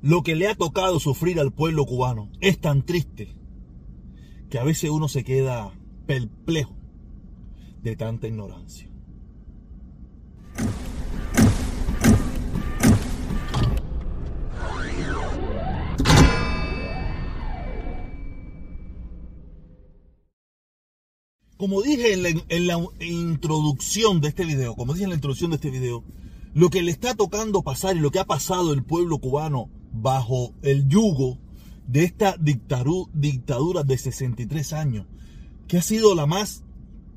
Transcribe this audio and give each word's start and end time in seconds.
Lo 0.00 0.22
que 0.22 0.36
le 0.36 0.46
ha 0.46 0.54
tocado 0.54 1.00
sufrir 1.00 1.40
al 1.40 1.52
pueblo 1.52 1.84
cubano 1.84 2.30
es 2.40 2.60
tan 2.60 2.86
triste 2.86 3.34
que 4.48 4.58
a 4.58 4.64
veces 4.64 4.90
uno 4.90 5.08
se 5.08 5.24
queda 5.24 5.72
perplejo 6.06 6.76
de 7.82 7.96
tanta 7.96 8.28
ignorancia. 8.28 8.88
Como 21.56 21.82
dije 21.82 22.12
en 22.12 22.66
la, 22.68 22.78
introducción 23.00 24.20
de 24.20 24.28
este 24.28 24.44
video, 24.44 24.76
como 24.76 24.92
dije 24.92 25.04
en 25.04 25.10
la 25.10 25.16
introducción 25.16 25.50
de 25.50 25.56
este 25.56 25.70
video, 25.70 26.04
lo 26.54 26.70
que 26.70 26.82
le 26.82 26.92
está 26.92 27.16
tocando 27.16 27.62
pasar 27.62 27.96
y 27.96 28.00
lo 28.00 28.12
que 28.12 28.20
ha 28.20 28.24
pasado 28.24 28.72
el 28.72 28.84
pueblo 28.84 29.18
cubano 29.18 29.68
bajo 29.92 30.54
el 30.62 30.88
yugo 30.88 31.38
de 31.86 32.04
esta 32.04 32.36
dictadura 32.38 33.82
de 33.82 33.98
63 33.98 34.72
años, 34.74 35.06
que 35.66 35.78
ha 35.78 35.82
sido 35.82 36.14
la 36.14 36.26
más 36.26 36.64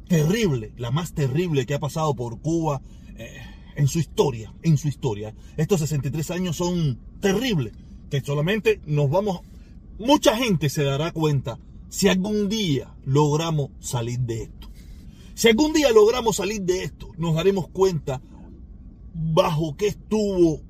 terrible, 0.07 0.73
la 0.77 0.91
más 0.91 1.13
terrible 1.13 1.65
que 1.65 1.73
ha 1.73 1.79
pasado 1.79 2.15
por 2.15 2.39
Cuba 2.39 2.81
eh, 3.17 3.41
en 3.75 3.87
su 3.87 3.99
historia, 3.99 4.53
en 4.63 4.77
su 4.77 4.87
historia. 4.87 5.33
Estos 5.57 5.81
63 5.81 6.31
años 6.31 6.57
son 6.57 6.99
terribles, 7.19 7.73
que 8.09 8.21
solamente 8.21 8.81
nos 8.85 9.09
vamos, 9.09 9.41
mucha 9.99 10.35
gente 10.37 10.69
se 10.69 10.83
dará 10.83 11.11
cuenta 11.11 11.59
si 11.89 12.07
algún 12.07 12.47
día 12.47 12.95
logramos 13.05 13.69
salir 13.79 14.19
de 14.21 14.43
esto. 14.43 14.69
Si 15.33 15.49
algún 15.49 15.73
día 15.73 15.91
logramos 15.91 16.37
salir 16.37 16.61
de 16.61 16.83
esto, 16.83 17.11
nos 17.17 17.35
daremos 17.35 17.67
cuenta 17.69 18.21
bajo 19.13 19.75
qué 19.75 19.87
estuvo 19.87 20.61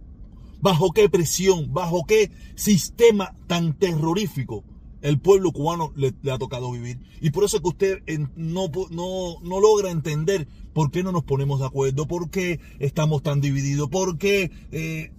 bajo 0.62 0.92
qué 0.92 1.10
presión, 1.10 1.74
bajo 1.74 2.06
qué 2.06 2.32
sistema 2.56 3.36
tan 3.48 3.74
terrorífico 3.78 4.64
el 5.02 5.20
pueblo 5.20 5.52
cubano 5.52 5.92
le, 5.96 6.14
ha 6.32 6.38
tocado 6.38 6.72
vivir. 6.72 7.00
Y 7.22 7.32
por 7.32 7.44
eso 7.44 7.58
es 7.58 7.64
que 7.64 7.70
usted 7.70 8.04
no, 8.36 8.70
no, 8.92 9.60
logra 9.60 9.92
entender 9.92 10.48
por 10.74 10.92
qué 10.92 11.04
no 11.04 11.12
nos 11.12 11.24
ponemos 11.24 11.60
de 11.60 11.66
acuerdo, 11.66 12.08
por 12.08 12.30
qué 12.30 12.60
estamos 12.80 13.24
tan 13.24 13.42
divididos, 13.42 13.90
por 13.90 14.18
qué, 14.18 14.52
eh, 14.72 15.12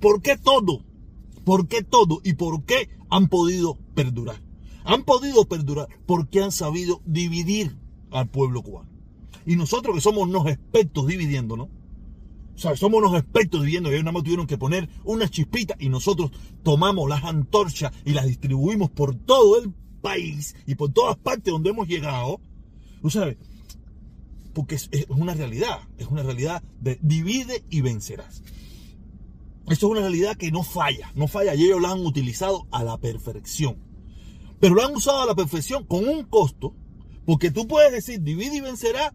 por 0.00 0.22
qué 0.22 0.36
todo, 0.36 0.84
por 1.44 1.66
qué 1.66 1.82
todo 1.82 2.20
y 2.24 2.34
por 2.34 2.64
qué 2.64 2.90
han 3.08 3.28
podido 3.28 3.78
perdurar. 3.94 4.42
Han 4.84 5.04
podido 5.04 5.46
perdurar 5.46 5.88
porque 6.06 6.42
han 6.42 6.52
sabido 6.52 7.00
dividir 7.04 7.76
al 8.10 8.28
pueblo 8.28 8.62
cubano. 8.62 8.88
Y 9.46 9.56
nosotros 9.56 9.94
que 9.94 10.00
somos 10.00 10.28
unos 10.28 10.46
expertos 10.46 11.06
dividiéndonos, 11.06 11.68
o 12.60 12.62
sea, 12.62 12.76
somos 12.76 12.98
unos 12.98 13.18
expertos 13.18 13.62
viviendo 13.62 13.88
y 13.88 13.94
ellos 13.94 14.04
nada 14.04 14.12
más 14.12 14.22
tuvieron 14.22 14.46
que 14.46 14.58
poner 14.58 14.86
unas 15.04 15.30
chispitas 15.30 15.78
y 15.80 15.88
nosotros 15.88 16.30
tomamos 16.62 17.08
las 17.08 17.24
antorchas 17.24 17.90
y 18.04 18.12
las 18.12 18.26
distribuimos 18.26 18.90
por 18.90 19.14
todo 19.14 19.58
el 19.58 19.72
país 20.02 20.54
y 20.66 20.74
por 20.74 20.92
todas 20.92 21.16
partes 21.16 21.50
donde 21.50 21.70
hemos 21.70 21.88
llegado. 21.88 22.38
¿Tú 23.00 23.08
sabes? 23.08 23.38
Porque 24.52 24.74
es, 24.74 24.90
una 25.08 25.32
realidad, 25.32 25.78
es 25.96 26.08
una 26.08 26.22
realidad 26.22 26.62
de 26.82 26.98
divide 27.00 27.64
y 27.70 27.80
vencerás. 27.80 28.42
Esto 29.66 29.86
es 29.86 29.90
una 29.92 30.00
realidad 30.00 30.36
que 30.36 30.50
no 30.50 30.62
falla, 30.62 31.10
no 31.14 31.28
falla 31.28 31.54
y 31.54 31.64
ellos 31.64 31.80
la 31.80 31.92
han 31.92 32.04
utilizado 32.04 32.66
a 32.72 32.84
la 32.84 32.98
perfección. 32.98 33.78
Pero 34.60 34.74
lo 34.74 34.84
han 34.84 34.94
usado 34.94 35.22
a 35.22 35.26
la 35.26 35.34
perfección 35.34 35.86
con 35.86 36.06
un 36.06 36.24
costo, 36.24 36.74
porque 37.24 37.50
tú 37.50 37.66
puedes 37.66 37.90
decir 37.90 38.20
divide 38.20 38.56
y 38.56 38.60
vencerá 38.60 39.14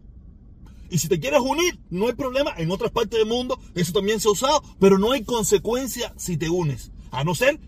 y 0.90 0.98
si 0.98 1.08
te 1.08 1.20
quieres 1.20 1.40
unir, 1.40 1.80
no 1.90 2.06
hay 2.06 2.14
problema. 2.14 2.52
En 2.56 2.70
otras 2.70 2.90
partes 2.90 3.18
del 3.18 3.28
mundo 3.28 3.58
eso 3.74 3.92
también 3.92 4.20
se 4.20 4.28
ha 4.28 4.32
usado, 4.32 4.62
pero 4.78 4.98
no 4.98 5.12
hay 5.12 5.24
consecuencia 5.24 6.12
si 6.16 6.36
te 6.36 6.48
unes. 6.48 6.92
A 7.10 7.24
no 7.24 7.34
ser 7.34 7.60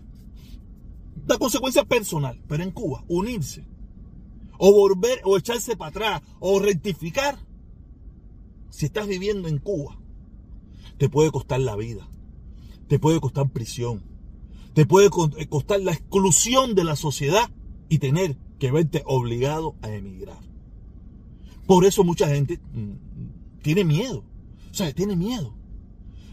la 1.27 1.37
consecuencia 1.37 1.85
personal. 1.85 2.41
Pero 2.47 2.63
en 2.63 2.71
Cuba, 2.71 3.03
unirse, 3.07 3.65
o 4.57 4.73
volver, 4.73 5.21
o 5.23 5.37
echarse 5.37 5.77
para 5.77 5.89
atrás, 5.89 6.21
o 6.39 6.59
rectificar, 6.59 7.39
si 8.69 8.85
estás 8.85 9.07
viviendo 9.07 9.47
en 9.47 9.59
Cuba, 9.59 9.99
te 10.97 11.09
puede 11.09 11.31
costar 11.31 11.59
la 11.61 11.75
vida, 11.75 12.09
te 12.87 12.99
puede 12.99 13.19
costar 13.19 13.49
prisión, 13.49 14.03
te 14.73 14.85
puede 14.85 15.09
costar 15.09 15.79
la 15.81 15.93
exclusión 15.93 16.75
de 16.75 16.83
la 16.83 16.95
sociedad 16.95 17.49
y 17.87 17.99
tener 17.99 18.37
que 18.59 18.71
verte 18.71 19.03
obligado 19.05 19.75
a 19.81 19.89
emigrar. 19.89 20.48
Por 21.69 21.85
eso 21.85 22.03
mucha 22.03 22.27
gente 22.27 22.59
mm, 22.73 23.61
tiene 23.61 23.83
miedo. 23.83 24.23
O 24.71 24.73
sea, 24.73 24.91
tiene 24.91 25.15
miedo. 25.15 25.53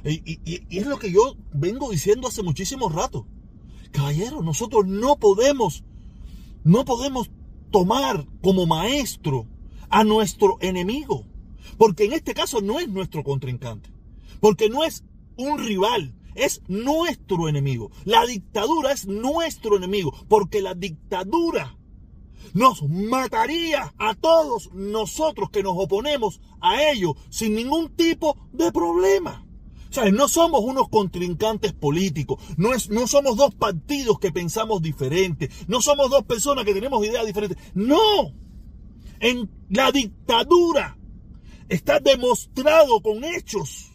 Y, 0.03 0.41
es 0.71 0.87
lo 0.87 0.99
que 0.99 1.13
yo 1.13 1.37
vengo 1.53 1.91
diciendo 1.91 2.29
hace 2.29 2.43
muchísimo 2.43 2.89
rato. 2.89 3.27
Caballero, 3.91 4.41
nosotros 4.41 4.87
no 4.87 5.17
podemos, 5.17 5.85
no 6.65 6.87
podemos 6.87 7.31
tomar 7.71 8.27
como 8.41 8.65
maestro 8.65 9.47
a 9.91 10.05
nuestro 10.05 10.57
enemigo. 10.63 11.27
Porque 11.77 12.07
en 12.07 12.15
este 12.15 12.33
caso 12.33 12.63
no 12.63 12.81
es 12.81 12.89
nuestro 12.89 13.23
contrincante. 13.23 13.91
Porque 14.41 14.71
no 14.71 14.85
es 14.85 15.05
un 15.37 15.59
rival, 15.59 16.15
es 16.35 16.63
nuestro 16.67 17.51
enemigo. 17.51 17.91
La 18.07 18.25
dictadura 18.25 18.91
es 18.91 19.07
nuestro 19.07 19.77
enemigo. 19.77 20.15
Porque 20.29 20.63
la 20.63 20.73
dictadura 20.73 21.77
nos 22.55 22.83
mataría 22.83 23.95
a 23.99 24.15
todos 24.15 24.71
nosotros 24.73 25.51
que 25.51 25.63
nos 25.63 25.75
oponemos 25.77 26.41
a 26.61 26.83
ello 26.91 27.17
sin 27.31 27.55
ningún 27.55 27.95
tipo 27.95 28.37
de 28.53 28.73
problema. 28.73 29.47
O 29.91 29.93
sea, 29.93 30.11
no 30.11 30.29
somos 30.29 30.63
unos 30.63 30.89
contrincantes 30.89 31.73
políticos, 31.73 32.43
no, 32.57 32.75
es, 32.75 32.91
no 32.91 33.07
somos 33.07 33.37
dos 33.37 33.55
partidos 33.55 34.19
que 34.19 34.33
pensamos 34.33 34.83
diferente, 34.83 35.51
no 35.69 35.81
somos 35.81 36.11
dos 36.11 36.25
personas 36.25 36.65
que 36.65 36.75
tenemos 36.75 37.05
ideas 37.07 37.25
diferentes. 37.25 37.59
No, 37.75 38.33
en 39.21 39.51
la 39.71 39.93
dictadura 39.93 40.99
está 41.69 42.01
demostrado 42.01 43.01
con 43.01 43.25
hechos 43.25 43.93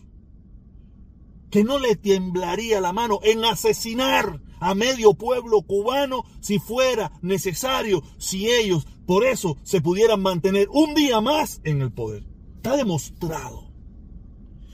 que 1.49 1.63
no 1.63 1.79
le 1.79 1.95
temblaría 1.95 2.79
la 2.81 2.93
mano 2.93 3.19
en 3.23 3.43
asesinar 3.45 4.41
a 4.61 4.73
medio 4.75 5.13
pueblo 5.15 5.63
cubano 5.63 6.23
si 6.39 6.59
fuera 6.59 7.11
necesario, 7.21 8.01
si 8.17 8.49
ellos 8.49 8.87
por 9.05 9.25
eso 9.25 9.57
se 9.63 9.81
pudieran 9.81 10.21
mantener 10.21 10.69
un 10.71 10.93
día 10.93 11.19
más 11.19 11.59
en 11.65 11.81
el 11.81 11.91
poder. 11.91 12.23
Está 12.55 12.77
demostrado. 12.77 13.71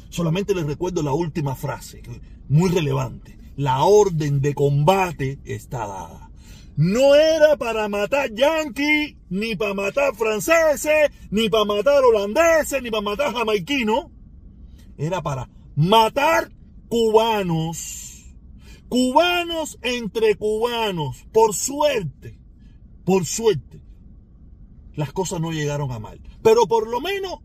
Solamente 0.10 0.54
les 0.54 0.66
recuerdo 0.66 1.02
la 1.02 1.14
última 1.14 1.56
frase, 1.56 2.04
muy 2.48 2.70
relevante. 2.70 3.38
La 3.56 3.84
orden 3.86 4.42
de 4.42 4.54
combate 4.54 5.40
está 5.46 5.88
dada. 5.88 6.30
No 6.76 7.16
era 7.16 7.58
para 7.58 7.90
matar 7.90 8.32
yanquis, 8.32 9.16
ni 9.30 9.56
para 9.56 9.74
matar 9.74 10.16
franceses, 10.16 11.10
ni 11.32 11.50
para 11.50 11.66
matar 11.66 12.04
holandeses, 12.04 12.84
ni 12.84 12.92
para 12.92 13.02
matar 13.02 13.34
jamaiquinos. 13.34 14.06
Era 14.98 15.24
para 15.24 15.50
matar 15.76 16.52
cubanos 16.88 18.07
Cubanos 18.90 19.78
entre 19.82 20.36
cubanos, 20.36 21.26
por 21.34 21.54
suerte, 21.54 22.40
por 23.04 23.26
suerte, 23.26 23.82
las 24.96 25.12
cosas 25.12 25.42
no 25.42 25.52
llegaron 25.52 25.92
a 25.92 26.00
mal. 26.00 26.22
Pero 26.42 26.68
por 26.68 26.88
lo 26.88 27.02
menos 27.02 27.40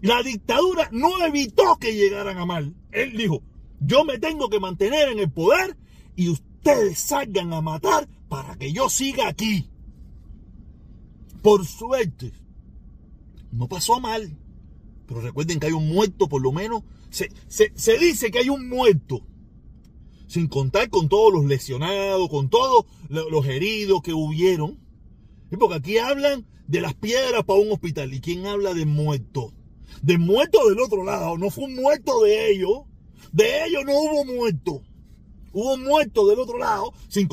la 0.00 0.22
dictadura 0.22 0.88
no 0.92 1.24
evitó 1.24 1.78
que 1.78 1.94
llegaran 1.94 2.38
a 2.38 2.44
mal. 2.44 2.74
Él 2.90 3.16
dijo, 3.16 3.42
yo 3.80 4.04
me 4.04 4.18
tengo 4.18 4.50
que 4.50 4.60
mantener 4.60 5.08
en 5.08 5.20
el 5.20 5.30
poder 5.30 5.76
y 6.16 6.28
ustedes 6.28 6.98
salgan 6.98 7.52
a 7.52 7.60
matar 7.60 8.08
para 8.28 8.56
que 8.56 8.72
yo 8.72 8.88
siga 8.88 9.28
aquí. 9.28 9.70
Por 11.40 11.64
suerte, 11.66 12.32
no 13.52 13.68
pasó 13.68 14.00
mal. 14.00 14.38
Pero 15.06 15.20
recuerden 15.20 15.60
que 15.60 15.66
hay 15.66 15.72
un 15.72 15.88
muerto, 15.88 16.28
por 16.28 16.42
lo 16.42 16.50
menos. 16.50 16.82
Se, 17.10 17.30
se 17.48 17.98
dice 17.98 18.30
que 18.30 18.40
hay 18.40 18.48
un 18.48 18.68
muerto 18.68 19.24
sin 20.34 20.48
contar 20.48 20.90
con 20.90 21.08
todos 21.08 21.32
los 21.32 21.44
lesionados, 21.44 22.28
con 22.28 22.50
todos 22.50 22.86
los 23.08 23.46
heridos 23.46 24.02
que 24.02 24.12
hubieron. 24.12 24.80
Porque 25.60 25.76
aquí 25.76 25.98
hablan 25.98 26.44
de 26.66 26.80
las 26.80 26.94
piedras 26.94 27.44
para 27.44 27.60
un 27.60 27.70
hospital. 27.70 28.12
¿Y 28.12 28.20
quién 28.20 28.44
habla 28.44 28.74
de 28.74 28.84
muertos? 28.84 29.52
De 30.02 30.18
muertos 30.18 30.60
del 30.68 30.80
otro 30.80 31.04
lado. 31.04 31.38
No 31.38 31.50
fue 31.50 31.66
un 31.66 31.76
muerto 31.76 32.20
de 32.22 32.50
ellos. 32.50 32.80
De 33.30 33.64
ellos 33.64 33.84
no 33.86 33.92
hubo 33.92 34.24
muerto. 34.24 34.82
Hubo 35.52 35.76
muertos 35.76 36.28
del 36.28 36.40
otro 36.40 36.58
lado. 36.58 36.92
Sin 37.08 37.28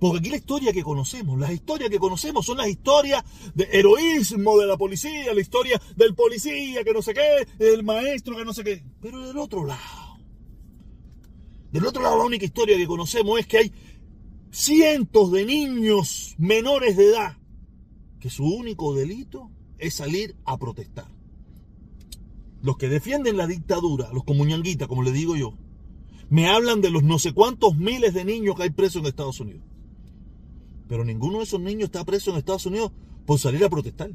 porque 0.00 0.18
aquí 0.18 0.30
la 0.30 0.36
historia 0.36 0.72
que 0.72 0.84
conocemos, 0.84 1.40
las 1.40 1.50
historias 1.50 1.90
que 1.90 1.98
conocemos 1.98 2.46
son 2.46 2.58
las 2.58 2.68
historias 2.68 3.24
de 3.54 3.68
heroísmo 3.72 4.56
de 4.56 4.66
la 4.66 4.76
policía, 4.76 5.34
la 5.34 5.40
historia 5.40 5.80
del 5.96 6.14
policía 6.14 6.84
que 6.84 6.92
no 6.92 7.02
sé 7.02 7.14
qué, 7.14 7.48
del 7.58 7.82
maestro 7.82 8.36
que 8.36 8.44
no 8.44 8.54
sé 8.54 8.62
qué. 8.62 8.84
Pero 9.00 9.26
del 9.26 9.38
otro 9.38 9.64
lado 9.64 10.07
del 11.72 11.86
otro 11.86 12.02
lado, 12.02 12.18
la 12.18 12.24
única 12.24 12.44
historia 12.44 12.76
que 12.76 12.86
conocemos 12.86 13.38
es 13.38 13.46
que 13.46 13.58
hay 13.58 13.72
cientos 14.50 15.30
de 15.32 15.44
niños 15.44 16.34
menores 16.38 16.96
de 16.96 17.10
edad 17.10 17.36
que 18.20 18.30
su 18.30 18.44
único 18.44 18.94
delito 18.94 19.50
es 19.78 19.94
salir 19.94 20.36
a 20.44 20.58
protestar. 20.58 21.08
Los 22.62 22.76
que 22.76 22.88
defienden 22.88 23.36
la 23.36 23.46
dictadura, 23.46 24.10
los 24.12 24.24
comuñanguitas, 24.24 24.88
como 24.88 25.02
le 25.02 25.12
digo 25.12 25.36
yo, 25.36 25.54
Me 26.30 26.46
hablan 26.46 26.82
de 26.82 26.90
los 26.90 27.02
no 27.02 27.18
sé 27.18 27.32
cuántos 27.32 27.78
miles 27.78 28.12
de 28.12 28.22
niños 28.22 28.54
que 28.54 28.64
hay 28.64 28.70
presos 28.70 29.00
en 29.00 29.06
Estados 29.06 29.40
Unidos. 29.40 29.62
Pero 30.86 31.02
ninguno 31.02 31.38
de 31.38 31.44
esos 31.44 31.60
niños 31.60 31.84
está 31.84 32.04
preso 32.04 32.30
en 32.30 32.36
Estados 32.36 32.66
Unidos 32.66 32.92
por 33.24 33.38
salir 33.38 33.64
a 33.64 33.70
protestar. 33.70 34.10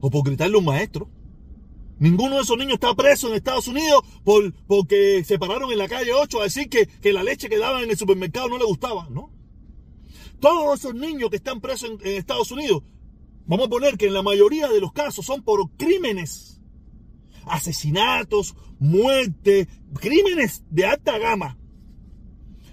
O 0.00 0.10
por 0.10 0.24
gritarle 0.24 0.56
a 0.56 0.58
un 0.58 0.64
maestro. 0.64 1.08
Ninguno 2.00 2.36
de 2.36 2.42
esos 2.42 2.56
niños 2.56 2.74
está 2.74 2.94
preso 2.94 3.28
en 3.28 3.34
Estados 3.34 3.68
Unidos 3.68 4.02
por, 4.24 4.54
porque 4.66 5.22
se 5.22 5.38
pararon 5.38 5.70
en 5.70 5.76
la 5.76 5.86
calle 5.86 6.14
8 6.14 6.40
a 6.40 6.44
decir 6.44 6.70
que, 6.70 6.86
que 6.86 7.12
la 7.12 7.22
leche 7.22 7.50
que 7.50 7.58
daban 7.58 7.84
en 7.84 7.90
el 7.90 7.96
supermercado 7.98 8.48
no 8.48 8.56
le 8.56 8.64
gustaba, 8.64 9.06
¿no? 9.10 9.30
Todos 10.40 10.80
esos 10.80 10.94
niños 10.94 11.28
que 11.28 11.36
están 11.36 11.60
presos 11.60 11.90
en, 11.90 12.16
Estados 12.16 12.50
Unidos, 12.52 12.82
vamos 13.44 13.66
a 13.66 13.68
poner 13.68 13.98
que 13.98 14.06
en 14.06 14.14
la 14.14 14.22
mayoría 14.22 14.68
de 14.68 14.80
los 14.80 14.94
casos 14.94 15.26
son 15.26 15.42
por 15.42 15.70
crímenes, 15.76 16.62
asesinatos, 17.44 18.54
muerte, 18.78 19.68
crímenes 20.00 20.64
de 20.70 20.86
alta 20.86 21.18
gama. 21.18 21.58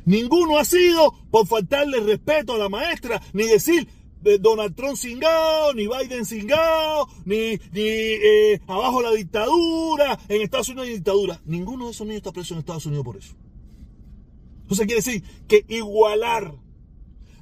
Ninguno 0.05 0.57
ha 0.57 0.63
sido 0.63 1.13
por 1.29 1.45
faltarle 1.47 1.99
respeto 1.99 2.53
a 2.53 2.57
la 2.57 2.69
maestra, 2.69 3.21
ni 3.33 3.43
decir 3.43 3.85
de 3.85 3.96
Donald 4.39 4.75
Trump 4.75 4.97
cingado, 4.97 5.73
ni 5.73 5.87
Biden 5.87 6.25
cingado, 6.25 7.07
ni, 7.25 7.57
ni 7.71 7.81
eh, 7.81 8.61
abajo 8.67 9.01
la 9.01 9.11
dictadura, 9.11 10.19
en 10.27 10.41
Estados 10.41 10.69
Unidos 10.69 10.87
hay 10.87 10.93
dictadura. 10.95 11.41
Ninguno 11.45 11.85
de 11.85 11.91
esos 11.91 12.05
niños 12.05 12.17
está 12.17 12.31
preso 12.31 12.53
en 12.53 12.59
Estados 12.59 12.85
Unidos 12.85 13.05
por 13.05 13.17
eso. 13.17 13.35
Entonces 14.61 14.85
quiere 14.85 15.01
decir 15.01 15.23
que 15.47 15.65
igualar 15.69 16.53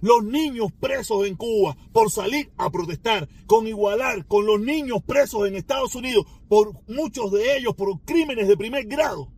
los 0.02 0.24
niños 0.24 0.72
presos 0.80 1.26
en 1.26 1.36
Cuba 1.36 1.76
por 1.92 2.12
salir 2.12 2.52
a 2.58 2.70
protestar, 2.70 3.28
con 3.48 3.68
igualar 3.68 4.28
con 4.28 4.46
los 4.46 4.60
niños 4.60 5.02
presos 5.04 5.48
en 5.48 5.56
Estados 5.56 5.96
Unidos, 5.96 6.26
por 6.48 6.74
muchos 6.88 7.32
de 7.32 7.58
ellos 7.58 7.74
por 7.76 8.00
crímenes 8.02 8.48
de 8.48 8.56
primer 8.56 8.86
grado, 8.86 9.30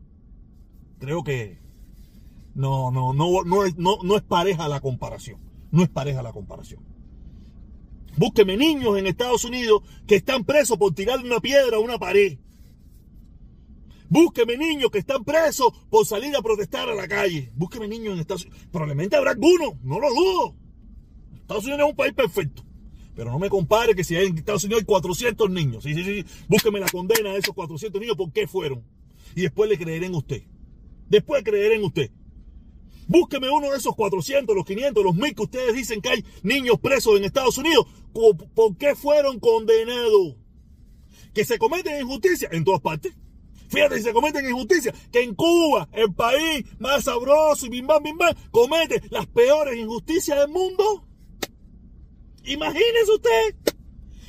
creo 1.00 1.24
que 1.24 1.60
no, 2.56 2.92
no, 2.92 3.14
no, 3.14 3.44
no, 3.44 3.66
es, 3.66 3.78
no, 3.78 4.00
no 4.04 4.18
es 4.18 4.24
pareja 4.24 4.68
la 4.68 4.82
comparación. 4.82 5.40
No 5.72 5.84
es 5.84 5.90
pareja 5.90 6.22
la 6.22 6.34
comparación. 6.34 6.82
Búsqueme 8.18 8.58
niños 8.58 8.98
en 8.98 9.06
Estados 9.08 9.46
Unidos 9.46 9.84
que 10.08 10.16
están 10.16 10.44
presos 10.44 10.78
por 10.78 10.94
tirar 10.94 11.20
una 11.24 11.40
piedra 11.40 11.78
a 11.78 11.80
una 11.80 12.00
pared. 12.00 12.38
Búsqueme 14.10 14.58
niños 14.58 14.90
que 14.90 15.00
están 15.00 15.24
presos 15.24 15.72
por 15.90 16.06
salir 16.06 16.36
a 16.36 16.42
protestar 16.42 16.90
a 16.90 16.96
la 16.96 17.08
calle. 17.08 17.52
Búsqueme 17.56 17.88
niños 17.88 18.16
en 18.16 18.22
Estados 18.22 18.46
Unidos. 18.46 18.68
Probablemente 18.72 19.16
habrá 19.16 19.32
algunos, 19.32 19.80
no 19.84 20.00
lo 20.00 20.10
dudo. 20.10 20.56
Estados 21.42 21.66
Unidos 21.66 21.82
es 21.82 21.90
un 21.92 21.96
país 21.96 22.14
perfecto. 22.14 22.64
Pero 23.16 23.32
no 23.32 23.40
me 23.40 23.50
compare 23.50 23.96
que 23.96 24.04
si 24.04 24.16
hay 24.16 24.28
en 24.28 24.38
Estados 24.38 24.64
Unidos 24.64 24.82
hay 24.82 24.86
400 24.86 25.50
niños. 25.50 25.84
Sí, 25.84 25.94
sí, 25.94 26.04
sí. 26.04 26.26
Búsqueme 26.48 26.80
la 26.80 26.88
condena 26.88 27.34
de 27.34 27.40
esos 27.40 27.54
400 27.54 28.00
niños, 28.02 28.16
¿por 28.16 28.32
qué 28.32 28.48
fueron? 28.48 28.84
Y 29.36 29.42
después 29.42 29.70
le 29.70 29.78
creeré 29.78 30.08
en 30.08 30.16
usted. 30.16 30.44
Después 31.10 31.44
creeré 31.44 31.76
en 31.76 31.84
usted. 31.84 32.12
Búsqueme 33.08 33.50
uno 33.50 33.72
de 33.72 33.78
esos 33.78 33.96
400, 33.96 34.54
los 34.56 34.66
500, 34.66 35.04
los 35.04 35.16
1000 35.16 35.36
que 35.36 35.44
ustedes 35.44 35.74
dicen 35.74 36.02
que 36.02 36.10
hay 36.10 36.26
niños 36.44 36.78
presos 36.80 37.18
en 37.18 37.24
Estados 37.24 37.58
Unidos. 37.58 37.86
¿Por 38.54 38.78
qué 38.78 38.96
fueron 38.96 39.40
condenados? 39.40 40.36
Que 41.34 41.46
se 41.46 41.60
cometen 41.60 42.02
injusticias 42.02 42.52
en 42.52 42.64
todas 42.64 42.82
partes. 42.82 43.14
Fíjate 43.70 43.98
si 43.98 44.04
se 44.04 44.14
cometen 44.14 44.50
injusticias, 44.50 44.96
que 45.12 45.22
en 45.22 45.36
Cuba, 45.36 45.90
el 45.92 46.14
país 46.14 46.66
más 46.80 47.04
sabroso 47.04 47.66
y 47.66 47.70
bim 47.70 47.86
bam, 47.86 48.02
bim 48.02 48.18
comete 48.50 49.02
las 49.10 49.28
peores 49.28 49.78
injusticias 49.78 50.40
del 50.40 50.50
mundo. 50.50 51.06
Imagínese 52.46 53.12
usted 53.14 53.76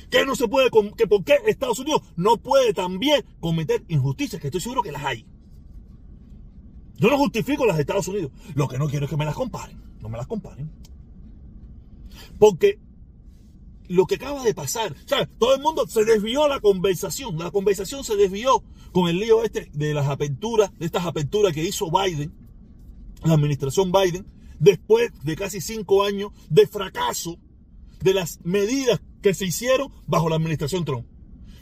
que 0.09 0.25
no 0.25 0.35
se 0.35 0.47
puede, 0.47 0.69
que 0.97 1.07
por 1.07 1.23
qué 1.23 1.37
Estados 1.47 1.79
Unidos 1.79 2.01
no 2.15 2.37
puede 2.37 2.73
también 2.73 3.23
cometer 3.39 3.83
injusticias, 3.87 4.41
que 4.41 4.47
estoy 4.47 4.61
seguro 4.61 4.81
que 4.83 4.91
las 4.91 5.05
hay. 5.05 5.25
Yo 6.97 7.09
no 7.09 7.17
justifico 7.17 7.65
las 7.65 7.77
de 7.77 7.81
Estados 7.83 8.09
Unidos. 8.09 8.31
Lo 8.55 8.67
que 8.67 8.77
no 8.77 8.89
quiero 8.89 9.05
es 9.05 9.09
que 9.09 9.15
me 9.15 9.23
las 9.23 9.35
comparen. 9.35 9.81
No 10.01 10.09
me 10.09 10.17
las 10.17 10.27
comparen. 10.27 10.69
Porque 12.37 12.79
lo 13.89 14.05
que 14.05 14.15
acaba 14.15 14.43
de 14.43 14.53
pasar, 14.53 14.93
o 14.93 15.07
sea, 15.07 15.25
todo 15.25 15.55
el 15.55 15.61
mundo 15.61 15.85
se 15.87 16.05
desvió 16.05 16.47
la 16.47 16.61
conversación. 16.61 17.37
La 17.37 17.51
conversación 17.51 18.03
se 18.03 18.15
desvió 18.15 18.63
con 18.91 19.09
el 19.09 19.17
lío 19.17 19.43
este 19.43 19.69
de 19.73 19.93
las 19.93 20.07
aperturas, 20.07 20.71
de 20.77 20.85
estas 20.85 21.05
aperturas 21.05 21.53
que 21.53 21.63
hizo 21.63 21.91
Biden, 21.91 22.33
la 23.23 23.33
administración 23.33 23.91
Biden, 23.91 24.25
después 24.59 25.11
de 25.23 25.35
casi 25.35 25.59
cinco 25.59 26.03
años 26.03 26.31
de 26.49 26.67
fracaso 26.67 27.37
de 28.01 28.13
las 28.13 28.39
medidas 28.43 29.01
que 29.21 29.33
se 29.33 29.45
hicieron 29.45 29.91
bajo 30.07 30.29
la 30.29 30.35
administración 30.35 30.85
Trump. 30.85 31.07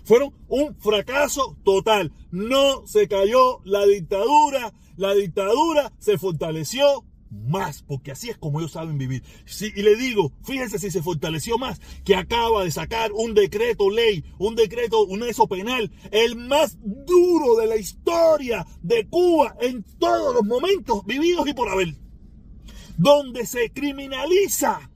Fueron 0.04 0.34
un 0.48 0.76
fracaso 0.76 1.58
total. 1.64 2.14
No 2.32 2.86
se 2.86 3.08
cayó 3.08 3.62
la 3.64 3.86
dictadura, 3.86 4.74
la 4.96 5.14
dictadura 5.14 5.94
se 6.00 6.18
fortaleció 6.18 7.04
más, 7.32 7.84
porque 7.84 8.12
así 8.12 8.30
es 8.30 8.38
como 8.38 8.60
ellos 8.60 8.74
saben 8.74 8.98
vivir. 8.98 9.24
y 9.62 9.82
le 9.82 9.96
digo, 9.96 10.32
fíjense 10.44 10.80
si 10.80 10.92
se 10.92 11.02
fortaleció 11.02 11.58
más, 11.58 11.80
que 12.04 12.16
acaba 12.16 12.64
de 12.64 12.72
sacar 12.72 13.12
un 13.12 13.34
decreto 13.34 13.90
ley, 13.90 14.24
un 14.38 14.56
decreto, 14.56 15.06
un 15.06 15.24
eso 15.24 15.48
penal, 15.48 15.92
el 16.12 16.36
más 16.36 16.78
duro 16.82 17.56
de 17.58 17.68
la 17.68 17.78
historia 17.78 18.66
de 18.82 19.08
Cuba 19.08 19.56
en 19.62 19.84
todos 20.00 20.36
los 20.36 20.46
momentos 20.46 21.06
vividos 21.06 21.48
y 21.48 21.54
por 21.54 21.70
haber, 21.70 21.96
donde 22.98 23.46
se 23.46 23.72
criminaliza 23.72 24.92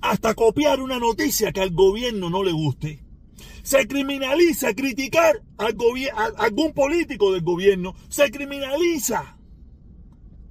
hasta 0.00 0.34
copiar 0.34 0.80
una 0.80 0.98
noticia 0.98 1.52
que 1.52 1.60
al 1.60 1.70
gobierno 1.70 2.30
no 2.30 2.42
le 2.42 2.52
guste. 2.52 3.04
Se 3.62 3.86
criminaliza 3.86 4.74
criticar 4.74 5.42
al 5.58 5.76
a 6.14 6.44
algún 6.44 6.72
político 6.72 7.32
del 7.32 7.42
gobierno. 7.42 7.94
Se 8.08 8.30
criminaliza 8.30 9.38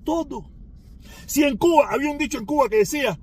todo. 0.04 0.59
Si 1.30 1.44
en 1.44 1.58
Cuba, 1.58 1.90
había 1.92 2.10
un 2.10 2.18
dicho 2.18 2.40
en 2.40 2.46
Cuba 2.48 2.68
que 2.70 2.78
decía, 2.78 3.20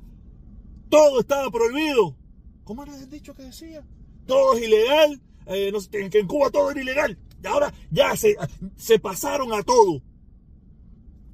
todo 0.89 1.19
estaba 1.19 1.51
prohibido. 1.51 2.17
¿Cómo 2.63 2.85
era 2.85 2.97
el 2.97 3.11
dicho 3.11 3.35
que 3.35 3.43
decía? 3.43 3.85
Todo 4.27 4.55
es 4.55 4.63
ilegal, 4.63 5.21
eh, 5.47 5.73
que 5.91 6.19
en 6.21 6.29
Cuba 6.29 6.53
todo 6.53 6.71
era 6.71 6.81
ilegal. 6.81 7.19
Y 7.43 7.47
ahora 7.49 7.75
ya 7.91 8.17
se, 8.17 8.37
se 8.77 9.01
pasaron 9.01 9.53
a 9.53 9.65
todo. 9.65 10.03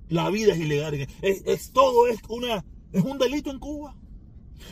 La 0.09 0.31
vida 0.31 0.55
es 0.55 0.61
ilegal. 0.61 1.07
Es, 1.21 1.73
todo 1.73 2.07
es, 2.07 2.21
una, 2.31 2.65
es 2.91 3.05
un 3.05 3.19
delito 3.19 3.51
en 3.51 3.59
Cuba. 3.59 3.95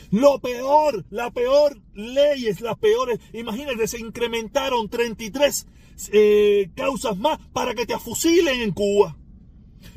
Lo 0.09 0.39
peor, 0.39 1.05
la 1.11 1.29
peor 1.29 1.83
leyes, 1.93 2.61
las 2.61 2.79
peores. 2.79 3.19
Imagínate, 3.31 3.87
se 3.87 3.99
incrementaron 3.99 4.89
33 4.89 5.67
eh, 6.13 6.71
causas 6.73 7.15
más 7.15 7.37
para 7.53 7.75
que 7.75 7.85
te 7.85 7.93
afusilen 7.93 8.59
en 8.63 8.71
Cuba. 8.71 9.19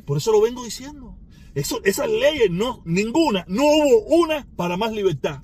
Por 0.05 0.17
eso 0.17 0.31
lo 0.31 0.41
vengo 0.41 0.63
diciendo. 0.63 1.17
Esas 1.55 2.09
leyes, 2.09 2.51
no, 2.51 2.81
ninguna, 2.85 3.45
no 3.47 3.63
hubo 3.63 4.05
una 4.23 4.45
para 4.57 4.75
más 4.75 4.91
libertad. 4.91 5.41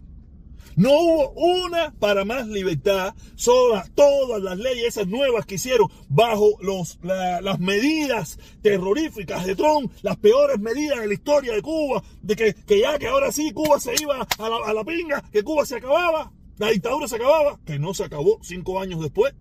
No 0.75 0.89
hubo 0.89 1.32
una 1.32 1.94
para 2.00 2.25
más 2.25 2.48
libertad. 2.48 3.15
Son 3.36 3.82
todas 3.96 4.41
las 4.41 4.58
leyes, 4.58 4.88
esas 4.88 5.08
nuevas 5.08 5.46
que 5.46 5.56
hicieron 5.56 5.88
bajo 6.10 6.58
los, 6.62 7.00
las 7.01 7.60
medidas 7.60 8.38
terroríficas 8.62 9.46
de 9.46 9.56
Trump, 9.56 9.91
las 10.01 10.18
peores 10.18 10.60
medidas 10.60 11.00
de 11.00 11.08
la 11.08 11.13
historia 11.13 11.53
de 11.53 11.62
Cuba, 11.62 12.03
de 12.22 12.36
que, 12.36 12.53
que 12.53 12.82
ya 12.82 13.00
que 13.00 13.08
ahora 13.08 13.32
sí 13.32 13.51
Cuba 13.51 13.80
se 13.80 13.94
iba 14.01 14.27
a 14.38 14.50
la, 14.50 14.58
a 14.65 14.74
la 14.74 14.84
pinga, 14.84 15.22
que 15.32 15.44
Cuba 15.44 15.65
se 15.65 15.77
acababa, 15.77 16.32
la 16.58 16.70
dictadura 16.70 17.08
se 17.08 17.15
acababa, 17.15 17.60
que 17.65 17.80
no 17.80 17.94
se 17.94 18.03
acabó 18.03 18.39
cinco 18.41 18.80
años 18.80 19.01
después. 19.01 19.34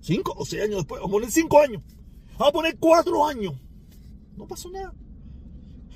Cinco 0.00 0.32
o 0.36 0.46
seis 0.46 0.62
años 0.62 0.76
después, 0.76 1.00
vamos 1.00 1.10
a 1.10 1.16
poner 1.18 1.30
cinco 1.30 1.60
años. 1.60 1.82
Vamos 2.38 2.48
a 2.48 2.52
poner 2.52 2.78
cuatro 2.78 3.26
años. 3.26 3.54
No 4.36 4.46
pasó 4.46 4.70
nada. 4.70 4.94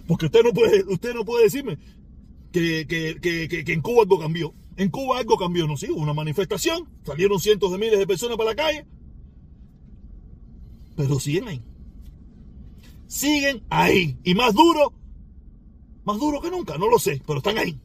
Porque 0.06 0.26
usted 0.26 0.42
no 0.42 0.52
puede, 0.52 0.84
usted 0.84 1.14
no 1.14 1.24
puede 1.24 1.44
decirme 1.44 1.78
que, 2.52 3.64
en 3.66 3.80
Cuba 3.80 4.02
algo 4.02 4.18
cambió. 4.18 4.54
En 4.76 4.90
Cuba 4.90 5.18
algo 5.18 5.36
cambió, 5.36 5.66
no 5.66 5.76
sí, 5.76 5.90
hubo 5.90 6.00
una 6.00 6.14
manifestación, 6.14 6.88
salieron 7.04 7.38
cientos 7.40 7.70
de 7.70 7.78
miles 7.78 7.98
de 7.98 8.06
personas 8.06 8.36
para 8.36 8.50
la 8.50 8.56
calle, 8.56 8.86
pero 10.96 11.20
siguen 11.20 11.48
ahí. 11.48 11.62
Siguen 13.06 13.62
ahí. 13.68 14.18
Y 14.24 14.34
más 14.34 14.54
duro, 14.54 14.94
más 16.04 16.18
duro 16.18 16.40
que 16.40 16.50
nunca, 16.50 16.78
no 16.78 16.88
lo 16.88 16.98
sé, 16.98 17.20
pero 17.26 17.38
están 17.38 17.58
ahí. 17.58 17.78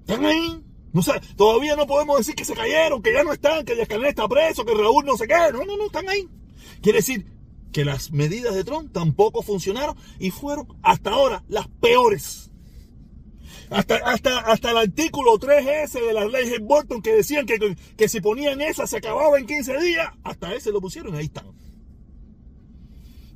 Están 0.00 0.24
ahí. 0.24 0.62
No 0.92 1.02
sé, 1.02 1.12
todavía 1.36 1.76
no 1.76 1.86
podemos 1.86 2.18
decir 2.18 2.34
que 2.34 2.44
se 2.44 2.54
cayeron, 2.54 3.02
que 3.02 3.12
ya 3.12 3.22
no 3.22 3.32
están, 3.32 3.64
que 3.64 3.76
Yascanel 3.76 4.06
está 4.06 4.26
preso, 4.28 4.64
que 4.64 4.72
Raúl 4.72 5.04
no 5.04 5.16
se 5.16 5.26
qué. 5.26 5.34
No, 5.52 5.64
no, 5.64 5.76
no, 5.76 5.86
están 5.86 6.08
ahí. 6.08 6.26
Quiere 6.80 7.00
decir 7.00 7.26
que 7.76 7.84
las 7.84 8.10
medidas 8.10 8.54
de 8.54 8.64
Trump 8.64 8.90
tampoco 8.90 9.42
funcionaron 9.42 9.94
y 10.18 10.30
fueron 10.30 10.66
hasta 10.82 11.10
ahora 11.10 11.44
las 11.46 11.68
peores. 11.68 12.50
Hasta, 13.68 13.96
hasta, 13.96 14.38
hasta 14.38 14.70
el 14.70 14.78
artículo 14.78 15.32
3S 15.32 15.92
de 15.92 16.14
las 16.14 16.32
leyes 16.32 16.58
Bolton 16.62 17.02
que 17.02 17.12
decían 17.12 17.44
que, 17.44 17.76
que 17.94 18.08
si 18.08 18.22
ponían 18.22 18.62
esa 18.62 18.86
se 18.86 18.96
acababa 18.96 19.38
en 19.38 19.44
15 19.44 19.78
días, 19.82 20.08
hasta 20.24 20.54
ese 20.54 20.72
lo 20.72 20.80
pusieron, 20.80 21.16
ahí 21.16 21.26
están. 21.26 21.48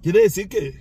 Quiere 0.03 0.23
decir 0.23 0.49
que, 0.49 0.81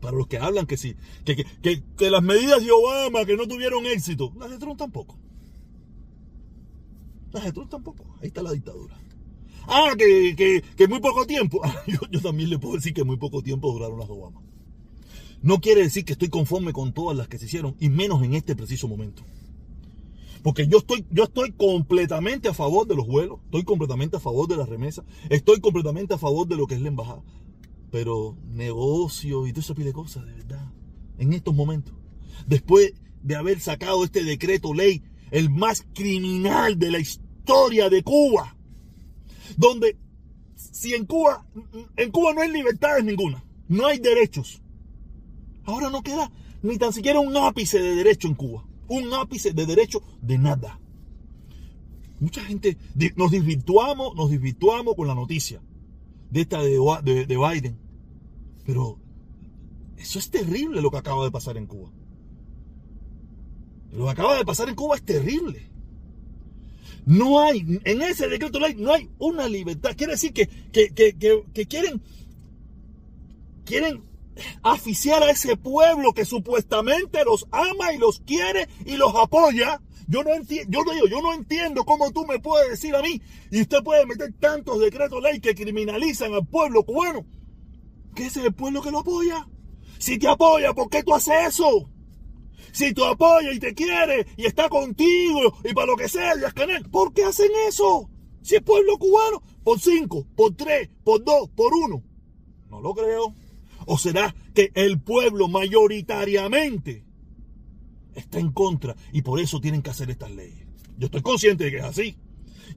para 0.00 0.16
los 0.16 0.28
que 0.28 0.38
hablan 0.38 0.66
que 0.66 0.76
sí, 0.76 0.94
que, 1.24 1.34
que, 1.34 1.82
que, 1.98 2.10
las 2.12 2.22
medidas 2.22 2.64
de 2.64 2.70
Obama 2.70 3.24
que 3.24 3.36
no 3.36 3.48
tuvieron 3.48 3.86
éxito, 3.86 4.32
las 4.38 4.50
de 4.50 4.58
Trump 4.58 4.78
tampoco. 4.78 5.18
Las 7.32 7.42
de 7.42 7.50
Trump 7.50 7.70
tampoco, 7.70 8.04
ahí 8.22 8.28
está 8.28 8.40
la 8.40 8.52
dictadura. 8.52 8.96
Ah, 9.66 9.92
que, 9.96 10.62
que, 10.76 10.88
muy 10.88 11.00
poco 11.00 11.26
tiempo. 11.26 11.60
Yo, 12.10 12.20
también 12.20 12.50
le 12.50 12.58
puedo 12.58 12.76
decir 12.76 12.92
que 12.94 13.04
muy 13.04 13.16
poco 13.16 13.42
tiempo 13.42 13.72
duraron 13.72 13.98
las 13.98 14.08
Obama. 14.08 14.40
No 15.42 15.60
quiere 15.60 15.82
decir 15.82 16.04
que 16.04 16.12
estoy 16.12 16.28
conforme 16.28 16.72
con 16.72 16.92
todas 16.92 17.16
las 17.16 17.28
que 17.28 17.38
se 17.38 17.46
hicieron, 17.46 17.76
y 17.80 17.88
menos 17.88 18.22
en 18.22 18.34
este 18.34 18.54
preciso 18.54 18.88
momento. 18.88 19.22
Porque 20.42 20.66
yo 20.66 20.78
estoy, 20.78 21.04
yo 21.10 21.24
estoy 21.24 21.52
completamente 21.52 22.48
a 22.48 22.54
favor 22.54 22.86
de 22.86 22.94
los 22.94 23.06
vuelos, 23.06 23.40
estoy 23.44 23.64
completamente 23.64 24.16
a 24.16 24.20
favor 24.20 24.48
de 24.48 24.56
las 24.56 24.68
remesas, 24.68 25.04
estoy 25.28 25.60
completamente 25.60 26.14
a 26.14 26.18
favor 26.18 26.46
de 26.46 26.56
lo 26.56 26.66
que 26.66 26.74
es 26.74 26.80
la 26.80 26.88
embajada. 26.88 27.22
Pero 27.90 28.36
negocio 28.48 29.46
y 29.46 29.52
todo 29.52 29.60
esa 29.60 29.74
pile 29.74 29.88
de 29.88 29.92
cosas, 29.92 30.26
de 30.26 30.32
verdad, 30.32 30.72
en 31.18 31.32
estos 31.32 31.54
momentos, 31.54 31.94
después 32.46 32.94
de 33.22 33.36
haber 33.36 33.60
sacado 33.60 34.04
este 34.04 34.24
decreto 34.24 34.72
ley, 34.72 35.02
el 35.30 35.50
más 35.50 35.86
criminal 35.94 36.78
de 36.78 36.90
la 36.90 36.98
historia 36.98 37.90
de 37.90 38.02
Cuba, 38.02 38.56
donde 39.60 39.96
si 40.56 40.94
en 40.94 41.06
Cuba, 41.06 41.46
en 41.96 42.10
Cuba 42.10 42.32
no 42.34 42.40
hay 42.40 42.50
libertades 42.50 43.04
ninguna, 43.04 43.44
no 43.68 43.86
hay 43.86 43.98
derechos. 43.98 44.62
Ahora 45.64 45.90
no 45.90 46.02
queda 46.02 46.30
ni 46.62 46.78
tan 46.78 46.92
siquiera 46.92 47.20
un 47.20 47.36
ápice 47.36 47.78
de 47.78 47.94
derecho 47.94 48.28
en 48.28 48.34
Cuba 48.34 48.64
un 48.90 49.14
ápice 49.14 49.52
de 49.52 49.66
derecho 49.66 50.02
de 50.20 50.36
nada. 50.36 50.80
Mucha 52.18 52.42
gente 52.42 52.76
nos 53.16 53.30
desvirtuamos, 53.30 54.14
nos 54.14 54.30
con 54.96 55.06
la 55.06 55.14
noticia 55.14 55.62
de 56.30 56.40
esta 56.40 56.60
de, 56.60 57.26
de, 57.26 57.36
Biden. 57.36 57.78
Pero 58.66 58.98
eso 59.96 60.18
es 60.18 60.30
terrible 60.30 60.82
lo 60.82 60.90
que 60.90 60.98
acaba 60.98 61.24
de 61.24 61.30
pasar 61.30 61.56
en 61.56 61.66
Cuba. 61.66 61.90
Lo 63.92 64.04
que 64.04 64.10
acaba 64.10 64.36
de 64.36 64.44
pasar 64.44 64.68
en 64.68 64.74
Cuba 64.74 64.96
es 64.96 65.04
terrible. 65.04 65.70
No 67.06 67.40
hay, 67.40 67.80
en 67.84 68.02
ese 68.02 68.28
decreto 68.28 68.58
ley 68.58 68.74
no 68.76 68.92
hay 68.92 69.08
una 69.18 69.48
libertad. 69.48 69.94
Quiere 69.96 70.12
decir 70.12 70.32
que, 70.32 70.48
que, 70.72 70.90
que, 70.94 71.16
que 71.52 71.66
quieren, 71.66 72.02
quieren 73.64 74.02
aficiar 74.62 75.22
a 75.22 75.30
ese 75.30 75.56
pueblo 75.56 76.12
que 76.12 76.24
supuestamente 76.24 77.24
los 77.24 77.46
ama 77.50 77.92
y 77.92 77.98
los 77.98 78.20
quiere 78.20 78.68
y 78.84 78.96
los 78.96 79.14
apoya. 79.14 79.80
Yo 80.08 80.24
no 80.24 80.34
entiendo, 80.34 80.70
yo 80.70 80.92
digo, 80.92 81.06
yo 81.06 81.22
no 81.22 81.32
entiendo 81.32 81.84
cómo 81.84 82.10
tú 82.10 82.26
me 82.26 82.40
puedes 82.40 82.70
decir 82.70 82.96
a 82.96 83.02
mí 83.02 83.22
y 83.50 83.60
usted 83.60 83.82
puede 83.82 84.06
meter 84.06 84.32
tantos 84.40 84.80
decretos 84.80 85.22
ley 85.22 85.40
que 85.40 85.54
criminalizan 85.54 86.34
al 86.34 86.46
pueblo 86.46 86.84
cubano. 86.84 87.24
Que 88.14 88.26
ese 88.26 88.40
es 88.40 88.46
el 88.46 88.54
pueblo 88.54 88.82
que 88.82 88.90
lo 88.90 89.00
apoya. 89.00 89.46
Si 89.98 90.18
te 90.18 90.26
apoya, 90.26 90.74
¿por 90.74 90.90
qué 90.90 91.04
tú 91.04 91.14
haces 91.14 91.34
eso? 91.48 91.88
Si 92.72 92.92
tú 92.92 93.04
apoya 93.04 93.52
y 93.52 93.58
te 93.58 93.74
quiere 93.74 94.26
y 94.36 94.46
está 94.46 94.68
contigo 94.68 95.58
y 95.64 95.72
para 95.74 95.88
lo 95.88 95.96
que 95.96 96.08
sea, 96.08 96.34
y 96.34 96.88
¿por 96.88 97.12
qué 97.12 97.24
hacen 97.24 97.50
eso? 97.68 98.10
Si 98.42 98.56
es 98.56 98.62
pueblo 98.62 98.98
cubano, 98.98 99.42
por 99.62 99.78
cinco, 99.80 100.26
por 100.34 100.54
tres, 100.54 100.88
por 101.04 101.22
dos, 101.24 101.48
por 101.50 101.72
uno. 101.74 102.02
No 102.70 102.80
lo 102.80 102.94
creo. 102.94 103.34
¿O 103.86 103.98
será 103.98 104.34
que 104.54 104.70
el 104.74 105.00
pueblo 105.00 105.48
mayoritariamente 105.48 107.04
está 108.14 108.38
en 108.38 108.52
contra 108.52 108.94
y 109.12 109.22
por 109.22 109.40
eso 109.40 109.60
tienen 109.60 109.82
que 109.82 109.90
hacer 109.90 110.10
estas 110.10 110.30
leyes? 110.30 110.66
Yo 110.96 111.06
estoy 111.06 111.22
consciente 111.22 111.64
de 111.64 111.70
que 111.70 111.78
es 111.78 111.84
así. 111.84 112.16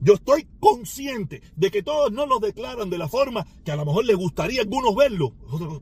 Yo 0.00 0.14
estoy 0.14 0.46
consciente 0.60 1.42
de 1.56 1.70
que 1.70 1.82
todos 1.82 2.12
no 2.12 2.26
lo 2.26 2.38
declaran 2.38 2.90
de 2.90 2.98
la 2.98 3.08
forma 3.08 3.46
que 3.64 3.72
a 3.72 3.76
lo 3.76 3.84
mejor 3.84 4.04
les 4.04 4.16
gustaría 4.16 4.60
a 4.60 4.64
algunos 4.64 4.94
verlo, 4.94 5.34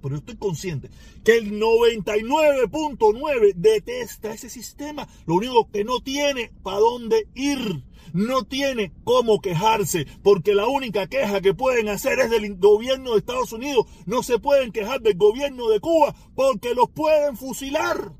pero 0.02 0.16
yo 0.16 0.20
estoy 0.20 0.36
consciente 0.36 0.90
que 1.24 1.36
el 1.36 1.52
99.9 1.52 3.54
detesta 3.54 4.32
ese 4.32 4.50
sistema. 4.50 5.08
Lo 5.26 5.36
único 5.36 5.70
que 5.70 5.84
no 5.84 6.00
tiene 6.00 6.52
para 6.62 6.78
dónde 6.78 7.28
ir 7.34 7.84
no 8.12 8.44
tiene 8.44 8.92
cómo 9.04 9.40
quejarse, 9.40 10.06
porque 10.22 10.54
la 10.54 10.66
única 10.66 11.06
queja 11.06 11.40
que 11.40 11.54
pueden 11.54 11.88
hacer 11.88 12.18
es 12.20 12.30
del 12.30 12.56
gobierno 12.56 13.12
de 13.12 13.18
Estados 13.18 13.52
Unidos. 13.52 13.86
No 14.06 14.22
se 14.22 14.38
pueden 14.38 14.72
quejar 14.72 15.00
del 15.00 15.16
gobierno 15.16 15.68
de 15.68 15.80
Cuba 15.80 16.14
porque 16.34 16.74
los 16.74 16.90
pueden 16.90 17.36
fusilar. 17.36 18.12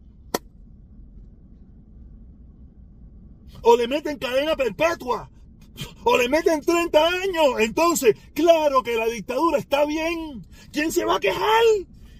O 3.63 3.77
le 3.77 3.87
meten 3.87 4.19
cadena 4.19 4.57
perpetua. 4.57 5.31
O 6.05 6.17
le 6.17 6.29
meten 6.29 6.61
30 6.61 7.07
años. 7.07 7.61
Entonces, 7.61 8.17
claro 8.35 8.83
que 8.83 8.97
la 8.97 9.07
dictadura 9.07 9.59
está 9.59 9.85
bien. 9.85 10.47
¿Quién 10.73 10.93
se 10.93 11.05
va 11.05 11.17
a 11.17 11.21
quejar? 11.21 11.65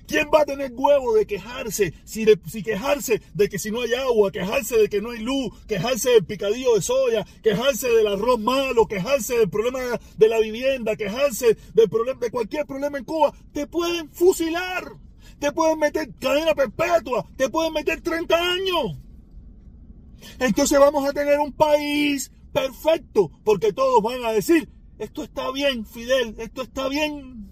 ¿Quién 0.07 0.29
va 0.35 0.43
a 0.43 0.45
tener 0.45 0.73
huevo 0.75 1.15
de 1.15 1.27
quejarse? 1.27 1.95
Si, 2.05 2.27
si, 2.47 2.63
quejarse 2.63 3.23
de 3.33 3.49
que 3.49 3.59
si 3.59 3.71
no 3.71 3.81
hay 3.81 3.95
agua, 3.95 4.31
quejarse 4.31 4.77
de 4.77 4.89
que 4.89 5.01
no 5.01 5.11
hay 5.11 5.21
luz, 5.21 5.53
quejarse 5.67 6.11
del 6.11 6.25
picadillo 6.25 6.75
de 6.75 6.83
soya, 6.83 7.27
quejarse 7.43 7.89
del 7.89 8.07
arroz 8.09 8.39
malo, 8.39 8.87
quejarse 8.87 9.39
del 9.39 9.49
problema 9.49 9.81
de 10.19 10.29
la 10.29 10.39
vivienda, 10.41 10.97
quejarse 10.97 11.57
del 11.73 11.89
problema, 11.89 12.21
de 12.21 12.31
cualquier 12.31 12.67
problema 12.67 12.99
en 12.99 13.05
Cuba, 13.05 13.33
te 13.55 13.67
pueden 13.67 14.11
fusilar, 14.11 14.93
te 15.39 15.51
pueden 15.53 15.79
meter 15.79 16.11
cadena 16.21 16.55
perpetua, 16.55 17.27
te 17.37 17.49
pueden 17.49 17.73
meter 17.73 18.01
30 18.03 18.37
años. 18.37 18.99
Entonces 20.39 20.79
vamos 20.79 21.09
a 21.09 21.13
tener 21.13 21.39
un 21.41 21.53
país 21.53 22.31
perfecto, 22.53 23.31
porque 23.45 23.73
todos 23.73 24.03
van 24.03 24.25
a 24.25 24.33
decir, 24.33 24.69
esto 24.99 25.23
está 25.23 25.51
bien, 25.51 25.87
Fidel, 25.87 26.35
esto 26.39 26.63
está 26.63 26.89
bien. 26.89 27.51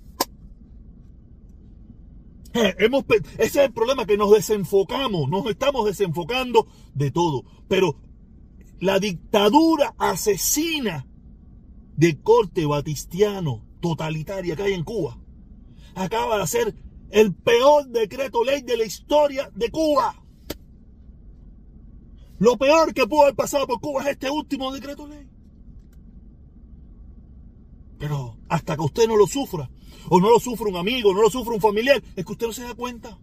Eh, 2.52 2.74
hemos, 2.78 3.04
ese 3.38 3.44
es 3.44 3.56
el 3.56 3.72
problema, 3.72 4.06
que 4.06 4.16
nos 4.16 4.30
desenfocamos, 4.32 5.28
nos 5.28 5.46
estamos 5.46 5.86
desenfocando 5.86 6.66
de 6.94 7.10
todo. 7.10 7.44
Pero 7.68 7.96
la 8.80 8.98
dictadura 8.98 9.94
asesina 9.98 11.06
de 11.96 12.20
corte 12.20 12.66
batistiano, 12.66 13.64
totalitaria 13.80 14.56
que 14.56 14.62
hay 14.62 14.72
en 14.72 14.84
Cuba, 14.84 15.18
acaba 15.94 16.36
de 16.36 16.42
hacer 16.42 16.74
el 17.10 17.34
peor 17.34 17.88
decreto 17.88 18.44
ley 18.44 18.62
de 18.62 18.76
la 18.76 18.84
historia 18.84 19.50
de 19.54 19.70
Cuba. 19.70 20.19
Lo 22.40 22.56
peor 22.56 22.94
que 22.94 23.06
pudo 23.06 23.24
haber 23.24 23.34
pasado 23.34 23.66
por 23.66 23.80
Cuba 23.80 24.02
es 24.02 24.08
este 24.08 24.30
último 24.30 24.72
decreto 24.72 25.06
ley. 25.06 25.28
Pero 27.98 28.38
hasta 28.48 28.76
que 28.76 28.82
usted 28.82 29.06
no 29.06 29.14
lo 29.14 29.26
sufra, 29.26 29.70
o 30.08 30.18
no 30.18 30.30
lo 30.30 30.40
sufre 30.40 30.70
un 30.70 30.76
amigo, 30.76 31.12
no 31.12 31.20
lo 31.20 31.28
sufre 31.28 31.52
un 31.52 31.60
familiar, 31.60 32.02
es 32.16 32.24
que 32.24 32.32
usted 32.32 32.46
no 32.46 32.52
se 32.54 32.62
da 32.62 32.74
cuenta. 32.74 33.18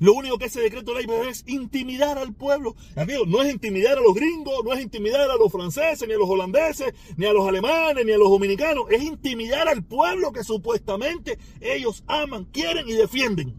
Lo 0.00 0.12
único 0.12 0.38
que 0.38 0.46
ese 0.46 0.60
decreto 0.60 0.92
ley 0.92 1.06
es 1.28 1.44
intimidar 1.46 2.18
al 2.18 2.34
pueblo. 2.34 2.74
Amigo, 2.96 3.26
no 3.26 3.42
es 3.42 3.54
intimidar 3.54 3.96
a 3.96 4.00
los 4.00 4.12
gringos, 4.12 4.64
no 4.64 4.72
es 4.72 4.82
intimidar 4.82 5.30
a 5.30 5.36
los 5.36 5.52
franceses, 5.52 6.08
ni 6.08 6.14
a 6.14 6.18
los 6.18 6.28
holandeses, 6.28 6.94
ni 7.16 7.26
a 7.26 7.32
los 7.32 7.46
alemanes, 7.46 8.04
ni 8.04 8.10
a 8.10 8.18
los 8.18 8.28
dominicanos. 8.28 8.86
Es 8.90 9.04
intimidar 9.04 9.68
al 9.68 9.84
pueblo 9.84 10.32
que 10.32 10.42
supuestamente 10.42 11.38
ellos 11.60 12.02
aman, 12.08 12.44
quieren 12.46 12.88
y 12.88 12.94
defienden. 12.94 13.54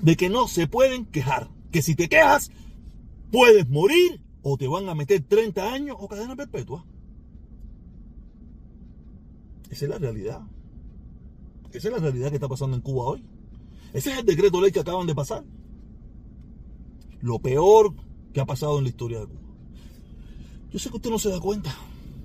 De 0.00 0.16
que 0.16 0.30
no 0.30 0.48
se 0.48 0.66
pueden 0.66 1.04
quejar. 1.04 1.51
Que 1.72 1.82
si 1.82 1.96
te 1.96 2.08
quejas, 2.08 2.50
puedes 3.30 3.68
morir 3.68 4.20
o 4.42 4.56
te 4.56 4.68
van 4.68 4.88
a 4.88 4.94
meter 4.94 5.22
30 5.22 5.72
años 5.72 5.96
o 5.98 6.06
cadena 6.06 6.36
perpetua. 6.36 6.84
Esa 9.70 9.86
es 9.86 9.90
la 9.90 9.98
realidad. 9.98 10.42
Esa 11.72 11.88
es 11.88 11.94
la 11.94 12.00
realidad 12.00 12.28
que 12.28 12.36
está 12.36 12.48
pasando 12.48 12.76
en 12.76 12.82
Cuba 12.82 13.04
hoy. 13.04 13.24
Ese 13.94 14.12
es 14.12 14.18
el 14.18 14.26
decreto 14.26 14.60
ley 14.60 14.70
que 14.70 14.80
acaban 14.80 15.06
de 15.06 15.14
pasar. 15.14 15.44
Lo 17.22 17.38
peor 17.38 17.94
que 18.34 18.40
ha 18.40 18.44
pasado 18.44 18.78
en 18.78 18.84
la 18.84 18.90
historia 18.90 19.20
de 19.20 19.26
Cuba. 19.26 19.40
Yo 20.70 20.78
sé 20.78 20.90
que 20.90 20.96
usted 20.96 21.10
no 21.10 21.18
se 21.18 21.30
da 21.30 21.40
cuenta. 21.40 21.74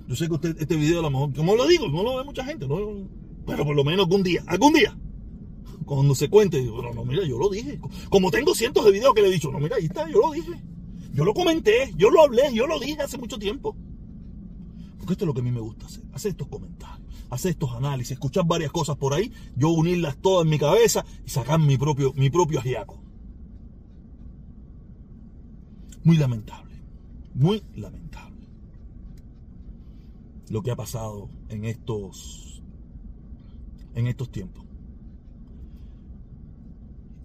Yo 0.08 0.16
sé 0.16 0.26
que 0.26 0.34
usted, 0.34 0.56
este 0.60 0.76
video 0.76 1.00
a 1.00 1.02
lo 1.02 1.10
mejor, 1.10 1.34
como 1.34 1.54
lo 1.54 1.66
digo, 1.66 1.88
no 1.88 2.02
lo 2.02 2.16
ve 2.16 2.24
mucha 2.24 2.44
gente, 2.44 2.66
pero 2.66 3.64
por 3.64 3.76
lo 3.76 3.84
menos 3.84 4.04
algún 4.04 4.22
día, 4.22 4.42
algún 4.46 4.72
día, 4.72 4.96
cuando 5.88 6.14
se 6.14 6.28
cuente, 6.28 6.58
digo, 6.58 6.82
no, 6.82 6.92
no, 6.92 7.04
mira, 7.04 7.24
yo 7.24 7.38
lo 7.38 7.48
dije. 7.48 7.80
Como 8.10 8.30
tengo 8.30 8.54
cientos 8.54 8.84
de 8.84 8.92
videos 8.92 9.14
que 9.14 9.22
le 9.22 9.28
he 9.28 9.32
dicho, 9.32 9.50
no, 9.50 9.58
mira, 9.58 9.76
ahí 9.76 9.86
está, 9.86 10.08
yo 10.08 10.20
lo 10.20 10.32
dije. 10.32 10.52
Yo 11.12 11.24
lo 11.24 11.34
comenté, 11.34 11.92
yo 11.96 12.10
lo 12.10 12.22
hablé, 12.22 12.52
yo 12.52 12.66
lo 12.66 12.78
dije 12.78 13.02
hace 13.02 13.18
mucho 13.18 13.38
tiempo. 13.38 13.76
Porque 14.98 15.14
esto 15.14 15.24
es 15.24 15.26
lo 15.26 15.34
que 15.34 15.40
a 15.40 15.44
mí 15.44 15.50
me 15.50 15.60
gusta 15.60 15.86
hacer, 15.86 16.04
hacer 16.12 16.30
estos 16.30 16.48
comentarios 16.48 17.08
hacer 17.30 17.50
estos 17.50 17.72
análisis, 17.72 18.12
escuchar 18.12 18.46
varias 18.46 18.72
cosas 18.72 18.96
por 18.96 19.12
ahí, 19.12 19.32
yo 19.54 19.68
unirlas 19.68 20.16
todas 20.16 20.44
en 20.44 20.50
mi 20.50 20.58
cabeza 20.58 21.04
y 21.26 21.30
sacar 21.30 21.58
mi 21.60 21.76
propio, 21.76 22.12
mi 22.14 22.30
propio 22.30 22.58
ajiaco. 22.58 23.00
Muy 26.04 26.16
lamentable, 26.16 26.74
muy 27.34 27.62
lamentable 27.74 28.46
lo 30.48 30.62
que 30.62 30.70
ha 30.70 30.76
pasado 30.76 31.28
en 31.48 31.64
estos, 31.64 32.62
en 33.94 34.06
estos 34.06 34.30
tiempos. 34.30 34.64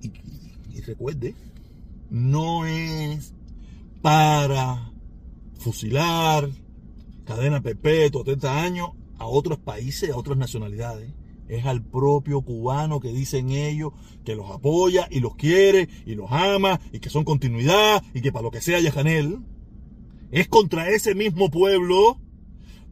Y, 0.03 0.81
recuerde, 0.81 1.35
no 2.09 2.65
es 2.65 3.33
para 4.01 4.91
fusilar, 5.59 6.49
cadena 7.25 7.61
perpetua, 7.61 8.23
30 8.23 8.61
años, 8.61 8.89
a 9.17 9.27
otros 9.27 9.59
países, 9.59 10.09
a 10.09 10.17
otras 10.17 10.37
nacionalidades. 10.37 11.13
Es 11.47 11.65
al 11.65 11.83
propio 11.83 12.41
cubano 12.41 12.99
que 12.99 13.13
dicen 13.13 13.51
ellos 13.51 13.93
que 14.25 14.35
los 14.35 14.49
apoya 14.49 15.07
y 15.11 15.19
los 15.19 15.35
quiere 15.35 15.89
y 16.05 16.15
los 16.15 16.31
ama 16.31 16.79
y 16.91 16.99
que 16.99 17.09
son 17.09 17.23
continuidad 17.23 18.03
y 18.13 18.21
que 18.21 18.31
para 18.31 18.43
lo 18.43 18.51
que 18.51 18.61
sea 18.61 18.79
Yajanel. 18.79 19.39
Es 20.31 20.47
contra 20.47 20.89
ese 20.89 21.15
mismo 21.15 21.51
pueblo 21.51 22.17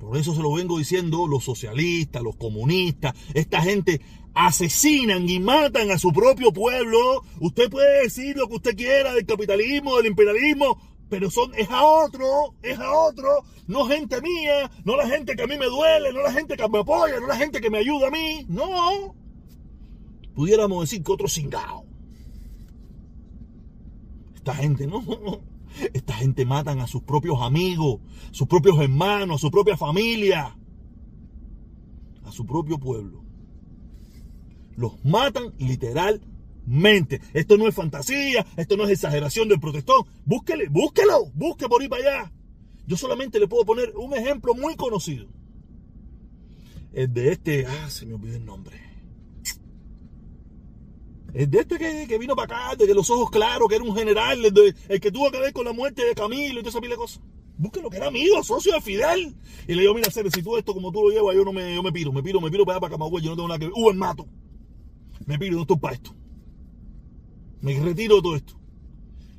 Por 0.01 0.17
eso 0.17 0.33
se 0.33 0.41
lo 0.41 0.51
vengo 0.51 0.79
diciendo, 0.79 1.27
los 1.27 1.43
socialistas, 1.43 2.23
los 2.23 2.35
comunistas, 2.35 3.13
esta 3.35 3.61
gente 3.61 4.01
asesinan 4.33 5.29
y 5.29 5.39
matan 5.39 5.91
a 5.91 5.99
su 5.99 6.11
propio 6.11 6.51
pueblo. 6.51 7.23
Usted 7.39 7.69
puede 7.69 8.01
decir 8.03 8.35
lo 8.35 8.47
que 8.47 8.55
usted 8.55 8.75
quiera 8.75 9.13
del 9.13 9.27
capitalismo, 9.27 9.97
del 9.97 10.07
imperialismo, 10.07 10.81
pero 11.07 11.29
son, 11.29 11.53
es 11.53 11.69
a 11.69 11.85
otro, 11.85 12.55
es 12.63 12.79
a 12.79 12.91
otro, 12.91 13.43
no 13.67 13.85
gente 13.85 14.19
mía, 14.21 14.71
no 14.85 14.97
la 14.97 15.07
gente 15.07 15.35
que 15.35 15.43
a 15.43 15.47
mí 15.47 15.55
me 15.55 15.67
duele, 15.67 16.11
no 16.11 16.23
la 16.23 16.33
gente 16.33 16.57
que 16.57 16.67
me 16.67 16.79
apoya, 16.79 17.19
no 17.19 17.27
la 17.27 17.35
gente 17.35 17.61
que 17.61 17.69
me 17.69 17.77
ayuda 17.77 18.07
a 18.07 18.11
mí, 18.11 18.43
no. 18.49 19.13
Pudiéramos 20.33 20.89
decir 20.89 21.03
que 21.03 21.11
otro 21.11 21.27
cingado. 21.27 21.83
Esta 24.35 24.55
gente, 24.55 24.87
no. 24.87 25.03
Esta 25.93 26.13
gente 26.13 26.45
matan 26.45 26.79
a 26.79 26.87
sus 26.87 27.03
propios 27.03 27.41
amigos, 27.41 28.01
sus 28.31 28.47
propios 28.47 28.79
hermanos, 28.79 29.37
a 29.37 29.39
su 29.39 29.51
propia 29.51 29.77
familia, 29.77 30.57
a 32.23 32.31
su 32.31 32.45
propio 32.45 32.77
pueblo. 32.77 33.23
Los 34.75 35.03
matan 35.03 35.53
literalmente. 35.57 37.21
Esto 37.33 37.57
no 37.57 37.67
es 37.67 37.75
fantasía, 37.75 38.45
esto 38.57 38.77
no 38.77 38.85
es 38.85 38.91
exageración 38.91 39.47
del 39.47 39.59
protestón. 39.59 40.05
Búsquele, 40.25 40.67
búsquelo, 40.69 41.31
busque 41.33 41.67
por 41.67 41.81
ahí 41.81 41.87
para 41.87 42.03
allá. 42.03 42.33
Yo 42.87 42.97
solamente 42.97 43.39
le 43.39 43.47
puedo 43.47 43.65
poner 43.65 43.93
un 43.95 44.13
ejemplo 44.13 44.53
muy 44.53 44.75
conocido. 44.75 45.27
El 46.93 47.13
de 47.13 47.31
este, 47.31 47.65
ah, 47.65 47.89
se 47.89 48.05
me 48.05 48.15
olvidó 48.15 48.35
el 48.35 48.45
nombre. 48.45 48.90
De 51.33 51.59
este 51.59 51.77
que, 52.07 52.17
vino 52.17 52.35
para 52.35 52.67
acá, 52.67 52.75
de 52.75 52.85
que 52.85 52.93
los 52.93 53.09
ojos 53.09 53.29
claros, 53.29 53.69
que 53.69 53.75
era 53.75 53.83
un 53.83 53.95
general, 53.95 54.43
el, 54.43 54.99
que 54.99 55.11
tuvo 55.11 55.31
que 55.31 55.39
ver 55.39 55.53
con 55.53 55.63
la 55.63 55.71
muerte 55.71 56.03
de 56.03 56.13
Camilo 56.13 56.59
y 56.59 56.63
toda 56.63 56.69
esa 56.69 56.81
pila 56.81 56.95
de 56.95 56.97
cosas. 56.97 57.21
Lo 57.81 57.89
que 57.89 57.97
era 57.97 58.07
amigo, 58.07 58.43
socio 58.43 58.73
de 58.73 58.81
Fidel. 58.81 59.35
Y 59.67 59.75
le 59.75 59.81
digo, 59.81 59.93
mira, 59.93 60.11
Cere, 60.11 60.29
si 60.31 60.41
tú 60.41 60.57
esto 60.57 60.73
como 60.73 60.91
tú 60.91 61.03
lo 61.03 61.09
llevas, 61.09 61.35
yo 61.35 61.45
no 61.45 61.53
me, 61.53 61.75
yo 61.75 61.83
me 61.83 61.91
piro, 61.91 62.11
me 62.11 62.23
piro, 62.23 62.41
me 62.41 62.49
piro 62.49 62.65
para 62.65 62.77
allá 62.77 62.81
para 62.81 62.91
Camagüey, 62.91 63.23
yo 63.23 63.29
no 63.29 63.35
tengo 63.35 63.47
nada 63.47 63.59
que 63.59 63.65
ver. 63.65 63.73
Uh, 63.75 63.93
mato. 63.93 64.25
Me 65.25 65.37
piro, 65.37 65.55
no 65.55 65.61
estoy 65.61 65.77
para 65.77 65.95
esto. 65.95 66.15
Me 67.61 67.79
retiro 67.79 68.15
de 68.15 68.21
todo 68.21 68.35
esto. 68.35 68.59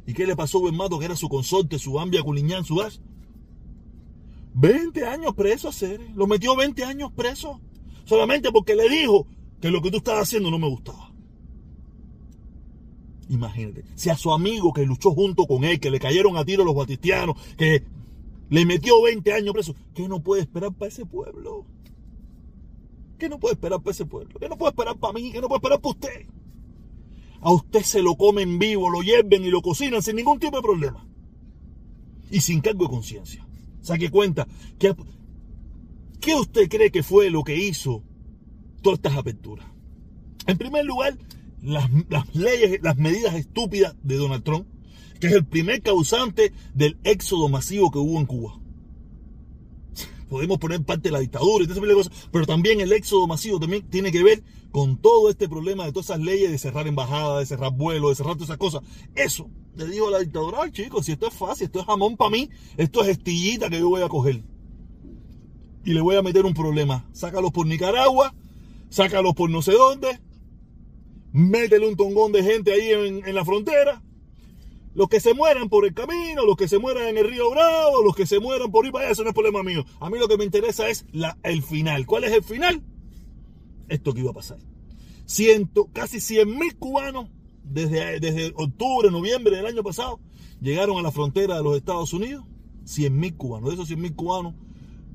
¿Y 0.07 0.15
qué 0.15 0.27
le 0.27 0.37
pasó 0.37 0.67
a 0.67 0.73
Mato, 0.73 0.99
que 0.99 1.05
era 1.05 1.17
su 1.17 1.29
consorte, 1.29 1.79
su 1.79 1.99
ambia, 1.99 2.23
culiñán, 2.23 2.65
su 2.65 2.77
gas? 2.77 3.01
20 4.55 5.05
años 5.07 5.35
preso 5.35 5.69
a. 5.69 5.73
Lo 6.15 6.27
metió 6.27 6.57
20 6.57 6.85
años 6.85 7.13
preso. 7.13 7.61
Solamente 8.05 8.51
porque 8.51 8.75
le 8.75 8.89
dijo 8.89 9.27
que 9.61 9.71
lo 9.71 9.81
que 9.81 9.91
tú 9.91 9.99
estabas 9.99 10.23
haciendo 10.23 10.51
no 10.51 10.59
me 10.59 10.69
gustaba. 10.69 11.12
Imagínate, 13.29 13.85
si 13.95 14.11
a 14.11 14.17
su 14.17 14.33
amigo 14.33 14.73
que 14.73 14.85
luchó 14.85 15.13
junto 15.13 15.47
con 15.47 15.65
él, 15.65 15.81
que 15.81 15.91
le 15.91 16.01
cayeron 16.01 16.37
a 16.37 16.45
tiro 16.45 16.65
los 16.65 16.75
batistianos, 16.75 17.37
que 17.57 17.85
le 18.51 18.67
metió 18.67 19.01
20 19.03 19.33
años 19.33 19.55
preso, 19.55 19.75
¿qué 19.95 20.09
no 20.09 20.23
puede 20.23 20.43
esperar 20.43 20.73
para 20.73 20.89
ese 20.89 21.07
pueblo? 21.07 21.65
¿Qué 23.19 23.29
no 23.29 23.39
puede 23.39 23.55
esperar 23.55 23.81
para 23.81 23.93
ese 23.93 24.05
pueblo? 24.05 24.39
¿Qué 24.39 24.49
no 24.49 24.59
puede 24.59 24.71
esperar 24.71 24.97
para 24.99 25.13
mí? 25.15 25.31
¿Qué 25.31 25.41
no 25.41 25.49
puede 25.49 25.59
esperar 25.59 25.81
para 25.81 25.91
usted? 25.91 26.27
A 27.41 27.53
usted 27.53 27.83
se 27.83 28.03
lo 28.03 28.17
comen 28.17 28.59
vivo, 28.59 28.91
lo 28.91 29.01
hierven 29.01 29.45
y 29.45 29.51
lo 29.51 29.63
cocinan 29.63 30.03
sin 30.03 30.17
ningún 30.17 30.39
tipo 30.39 30.57
de 30.57 30.63
problema. 30.63 31.07
Y 32.31 32.41
sin 32.41 32.61
cargo 32.61 32.85
de 32.85 32.91
conciencia. 32.91 33.47
Saque 33.81 34.11
cuenta. 34.11 34.47
Que, 34.79 34.95
¿Qué 36.21 36.35
usted 36.35 36.69
cree 36.69 36.91
que 36.91 37.03
fue 37.03 37.31
lo 37.31 37.43
que 37.43 37.57
hizo 37.57 38.03
todas 38.81 38.99
estas 38.99 39.17
aperturas? 39.17 39.67
En 40.47 40.59
primer 40.59 40.85
lugar, 40.85 41.17
las, 41.63 41.89
leyes, 42.35 42.81
las 42.83 42.97
medidas 42.97 43.35
estúpidas 43.35 43.95
de 44.03 44.17
Donald 44.17 44.43
Trump, 44.43 44.67
que 45.21 45.29
es 45.29 45.33
el 45.33 45.47
primer 45.47 45.83
causante 45.83 46.53
del 46.75 46.99
éxodo 47.05 47.49
masivo 47.49 47.91
que 47.91 47.99
hubo 47.99 48.19
en 48.19 48.27
Cuba. 48.27 48.59
Podemos 50.29 50.59
poner 50.59 50.83
parte 50.83 51.09
de 51.09 51.13
la 51.13 51.21
dictadura 51.21 51.63
y 51.63 51.67
todas 51.67 51.83
esas 51.83 51.95
cosas, 51.95 52.29
pero 52.33 52.47
también 52.47 52.81
el 52.81 52.91
éxodo 52.93 53.27
masivo 53.27 53.61
también 53.61 53.89
tiene 53.89 54.11
que 54.11 54.23
ver 54.23 54.43
con 54.71 54.97
todo 54.97 55.29
este 55.29 55.49
problema 55.49 55.85
de 55.85 55.93
todas 55.93 56.07
esas 56.07 56.21
leyes 56.21 56.51
de 56.51 56.59
cerrar 56.59 56.89
embajadas, 56.89 57.41
de 57.41 57.47
cerrar 57.47 57.73
vuelos, 57.73 58.11
de 58.11 58.17
cerrar 58.17 58.35
todas 58.35 58.49
esas 58.49 58.57
cosas. 58.57 58.83
Eso, 59.15 59.51
le 59.77 59.87
digo 59.87 60.09
a 60.09 60.13
la 60.13 60.19
dictadura, 60.21 60.63
ay 60.63 60.73
chicos, 60.73 61.05
si 61.05 61.13
esto 61.13 61.29
es 61.29 61.35
fácil, 61.35 61.67
esto 61.67 61.81
es 61.81 61.87
jamón 61.87 62.17
para 62.17 62.31
mí, 62.31 62.49
esto 62.79 63.03
es 63.03 63.09
estillita 63.09 63.69
que 63.69 63.79
yo 63.79 63.91
voy 63.91 64.03
a 64.03 64.09
coger. 64.09 64.43
Y 65.85 65.93
le 65.93 66.01
voy 66.01 66.17
a 66.17 66.23
meter 66.23 66.47
un 66.47 66.55
problema. 66.55 67.07
Sácalos 67.13 67.53
por 67.53 67.67
Nicaragua, 67.67 68.35
sácalos 68.89 69.35
por 69.35 69.51
no 69.51 69.61
sé 69.61 69.73
dónde, 69.73 70.19
métele 71.33 71.89
un 71.89 71.97
tongón 71.97 72.33
de 72.33 72.43
gente 72.43 72.73
ahí 72.73 72.91
en, 72.91 73.35
la 73.35 73.45
frontera. 73.45 74.03
Los 74.95 75.09
que 75.09 75.21
se 75.21 75.33
mueran 75.33 75.71
por 75.71 75.87
el 75.87 75.95
camino, 75.95 76.45
los 76.45 76.57
que 76.57 76.69
se 76.69 76.79
mueran 76.79 77.09
en 77.09 77.17
el 77.17 77.29
río 77.29 77.51
Bravo, 77.51 78.03
los 78.03 78.15
que 78.15 78.27
se 78.27 78.41
mueran 78.41 78.71
por 78.71 78.85
ir 78.85 78.93
para 78.93 79.07
allá, 79.07 79.13
eso 79.13 79.23
no 79.23 79.31
es 79.31 79.35
problema 79.35 79.63
mío. 79.63 79.85
A 80.01 80.11
mí 80.11 80.19
lo 80.19 80.29
que 80.29 80.37
me 80.37 80.45
interesa 80.45 80.89
es 80.89 81.07
el 81.43 81.63
final. 81.63 82.05
¿Cuál 82.05 82.25
es 82.25 82.33
el 82.33 82.43
final? 82.43 82.83
Esto 83.89 84.13
que 84.13 84.21
iba 84.21 84.31
a 84.31 84.35
pasar. 84.35 84.59
Ciento, 85.25 85.89
casi 85.93 86.21
100 86.21 86.59
mil 86.59 86.77
cubanos 86.77 87.31
desde, 87.65 88.21
desde 88.21 88.53
octubre, 88.55 89.11
noviembre 89.11 89.57
del 89.57 89.67
año 89.67 89.83
pasado 89.83 90.21
llegaron 90.61 90.99
a 90.99 91.03
la 91.03 91.11
frontera 91.11 91.57
de 91.57 91.63
los 91.63 91.77
Estados 91.77 92.13
Unidos. 92.13 92.45
100 92.85 93.19
mil 93.19 93.37
cubanos. 93.37 93.71
De 93.71 93.75
esos 93.75 93.89
100 93.89 94.01
mil 94.01 94.15
cubanos, 94.15 94.55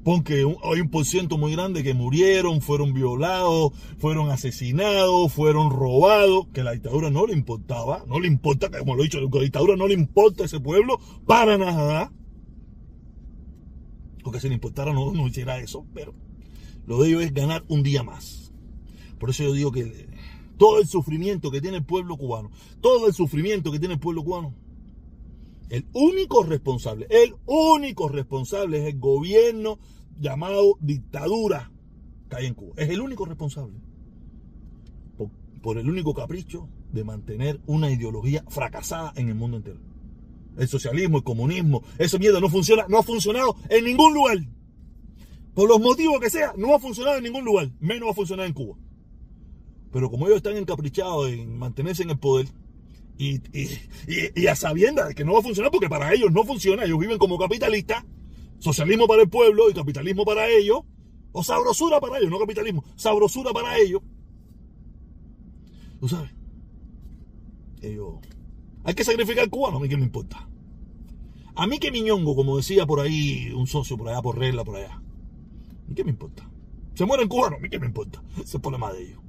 porque 0.08 0.36
hay 0.64 0.80
un 0.80 0.90
porciento 0.90 1.38
muy 1.38 1.52
grande 1.52 1.84
que 1.84 1.94
murieron, 1.94 2.62
fueron 2.62 2.94
violados, 2.94 3.74
fueron 3.98 4.30
asesinados, 4.32 5.34
fueron 5.34 5.70
robados, 5.70 6.48
que 6.54 6.64
la 6.64 6.72
dictadura 6.72 7.10
no 7.10 7.28
le 7.28 7.34
importaba, 7.34 8.06
no 8.08 8.18
le 8.18 8.30
importa, 8.30 8.70
como 8.72 8.96
lo 8.96 9.02
he 9.02 9.08
dicho, 9.08 9.20
la 9.20 9.42
dictadura 9.42 9.76
no 9.76 9.86
le 9.86 9.96
importa 9.96 10.44
a 10.44 10.46
ese 10.46 10.62
pueblo 10.62 10.98
para 11.26 11.58
nada. 11.58 12.14
Porque 14.24 14.40
si 14.40 14.48
le 14.48 14.54
importara 14.54 14.94
no, 14.94 15.12
no 15.12 15.28
hiciera 15.28 15.60
eso, 15.60 15.86
pero 15.94 16.14
lo 16.86 17.02
de 17.02 17.10
ellos 17.10 17.24
es 17.24 17.34
ganar 17.34 17.66
un 17.68 17.84
día 17.84 18.02
más. 18.02 18.54
Por 19.20 19.32
eso 19.32 19.44
yo 19.44 19.52
digo 19.52 19.74
que 19.74 20.08
todo 20.56 20.80
el 20.80 20.88
sufrimiento 20.88 21.52
que 21.52 21.60
tiene 21.60 21.76
el 21.76 21.86
pueblo 21.86 22.16
cubano, 22.16 22.50
todo 22.80 23.08
el 23.08 23.14
sufrimiento 23.14 23.74
que 23.74 23.80
tiene 23.80 23.96
el 23.96 24.00
pueblo 24.00 24.24
cubano, 24.24 24.56
el 25.70 25.86
único 25.92 26.44
responsable, 26.44 27.08
el 27.10 27.36
único 27.46 28.08
responsable 28.08 28.80
es 28.80 28.94
el 28.94 29.00
gobierno 29.02 29.80
llamado 30.20 30.78
dictadura 30.80 31.72
que 32.30 32.36
hay 32.36 32.46
en 32.46 32.54
Cuba. 32.54 32.74
Es 32.78 32.90
el 32.90 33.02
único 33.02 33.26
responsable. 33.26 33.76
Por, 35.62 35.78
el 35.78 35.90
único 35.90 36.14
capricho 36.14 36.70
de 36.94 37.04
mantener 37.04 37.60
una 37.66 37.92
ideología 37.92 38.44
fracasada 38.48 39.12
en 39.16 39.28
el 39.28 39.36
mundo 39.36 39.58
entero. 39.58 39.80
El 40.58 40.68
socialismo, 40.68 41.18
el 41.18 41.24
comunismo, 41.24 41.84
esa 41.98 42.18
mierda 42.18 42.40
no 42.40 42.48
funciona, 42.48 42.86
no 42.88 43.00
ha 43.00 43.04
funcionado 43.04 43.56
en 43.70 43.84
ningún 43.84 44.14
lugar. 44.14 44.38
Por 45.54 45.68
los 45.68 45.82
motivos 45.82 46.20
que 46.22 46.30
sea, 46.30 46.54
no 46.56 46.74
ha 46.74 46.80
funcionado 46.80 47.18
en 47.18 47.24
ningún 47.24 47.44
lugar, 47.44 47.70
menos 47.80 48.08
va 48.08 48.12
a 48.12 48.16
funcionar 48.16 48.46
en 48.46 48.54
Cuba. 48.54 48.78
Pero 49.92 50.10
como 50.10 50.28
ellos 50.28 50.38
están 50.38 50.56
encaprichados 50.56 51.30
en 51.30 51.58
mantenerse 51.58 52.04
en 52.04 52.12
el 52.12 52.20
poder, 52.20 52.48
y, 53.18 53.42
y, 54.36 54.48
a 54.48 54.56
sabiendas 54.56 55.10
de 55.10 55.16
que 55.16 55.26
no 55.26 55.34
va 55.34 55.40
a 55.40 55.44
funcionar 55.44 55.72
porque 55.72 55.90
para 55.90 56.14
ellos 56.14 56.32
no 56.32 56.44
funciona, 56.44 56.84
ellos 56.84 57.00
viven 57.00 57.18
como 57.18 57.38
capitalistas, 57.38 58.06
Socialismo 58.60 59.08
para 59.08 59.24
el 59.24 59.30
pueblo 59.30 59.70
y 59.70 59.74
capitalismo 59.74 60.26
para 60.26 60.48
ellos. 60.50 60.82
O 61.32 61.44
sabrosura 61.44 62.00
para 62.00 62.18
ellos, 62.18 62.32
no 62.32 62.40
capitalismo. 62.40 62.84
Sabrosura 62.96 63.52
para 63.52 63.78
ellos. 63.78 64.02
¿Tú 66.00 66.08
sabes? 66.08 66.32
Ellos... 67.82 68.16
Hay 68.84 68.94
que 68.94 69.04
sacrificar 69.04 69.50
cubano, 69.50 69.78
a 69.78 69.80
mí 69.82 69.90
que 69.90 69.98
me 69.98 70.04
importa. 70.04 70.48
A 71.56 71.68
mí 71.68 71.80
que 71.80 71.92
miñongo, 71.92 72.36
como 72.36 72.56
decía 72.56 72.86
por 72.86 73.00
ahí 73.00 73.52
un 73.52 73.68
socio 73.68 73.98
por 73.98 74.08
allá, 74.10 74.22
por 74.22 74.38
regla, 74.38 74.64
por 74.64 74.78
allá. 74.78 74.94
¿A 74.94 75.88
mí 75.88 75.96
qué 75.96 76.04
me 76.04 76.12
importa? 76.12 76.50
Se 76.94 77.06
mueren 77.06 77.28
cubanos, 77.28 77.60
a 77.60 77.62
mí 77.62 77.70
qué 77.70 77.80
me 77.80 77.88
importa. 77.88 78.24
Ese 78.34 78.44
es 78.44 78.56
el 78.56 78.62
problema 78.62 78.94
de 78.94 79.04
ellos. 79.04 79.20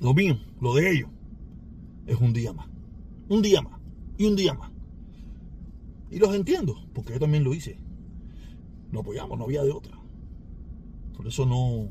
Lo 0.00 0.12
mío, 0.14 0.38
lo 0.60 0.74
de 0.74 0.90
ellos, 0.90 1.10
es 2.06 2.20
un 2.20 2.32
día 2.32 2.52
más. 2.52 2.68
Un 3.28 3.40
día 3.40 3.62
más. 3.62 3.80
Y 4.18 4.26
un 4.26 4.36
día 4.36 4.54
más. 4.54 4.70
Y 6.14 6.20
los 6.20 6.32
entiendo, 6.32 6.76
porque 6.92 7.12
yo 7.12 7.18
también 7.18 7.42
lo 7.42 7.52
hice. 7.52 7.76
No 8.92 9.00
apoyamos, 9.00 9.36
no 9.36 9.46
había 9.46 9.64
de 9.64 9.72
otra. 9.72 9.98
Por 11.16 11.26
eso 11.26 11.44
no. 11.44 11.90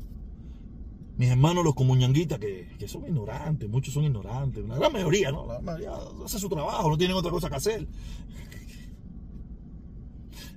Mis 1.18 1.28
hermanos, 1.28 1.62
los 1.62 1.74
comuñanguitas, 1.74 2.38
que, 2.38 2.74
que 2.78 2.88
son 2.88 3.04
ignorantes, 3.04 3.68
muchos 3.68 3.92
son 3.92 4.04
ignorantes, 4.04 4.64
una 4.64 4.76
gran 4.76 4.94
mayoría, 4.94 5.30
¿no? 5.30 5.46
La 5.46 5.60
mayoría 5.60 5.92
hace 6.24 6.38
su 6.38 6.48
trabajo, 6.48 6.88
no 6.88 6.96
tienen 6.96 7.14
otra 7.18 7.30
cosa 7.30 7.50
que 7.50 7.56
hacer. 7.56 7.86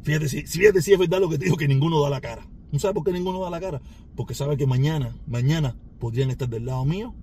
Fíjate 0.03 0.29
si, 0.29 0.43
fíjate 0.43 0.81
si 0.81 0.93
es 0.93 0.99
verdad 0.99 1.19
lo 1.19 1.27
que 1.27 1.37
te 1.37 1.43
digo, 1.43 1.57
que 1.57 1.67
ninguno 1.67 2.01
da 2.01 2.09
la 2.09 2.21
cara. 2.21 2.47
¿No 2.71 2.79
sabes 2.79 2.95
por 2.95 3.03
qué 3.03 3.11
ninguno 3.11 3.41
da 3.41 3.49
la 3.49 3.59
cara? 3.59 3.81
Porque 4.15 4.33
sabe 4.33 4.55
que 4.55 4.65
mañana, 4.65 5.13
mañana 5.27 5.75
podrían 5.99 6.31
estar 6.31 6.47
del 6.47 6.65
lado 6.65 6.85
mío 6.85 7.13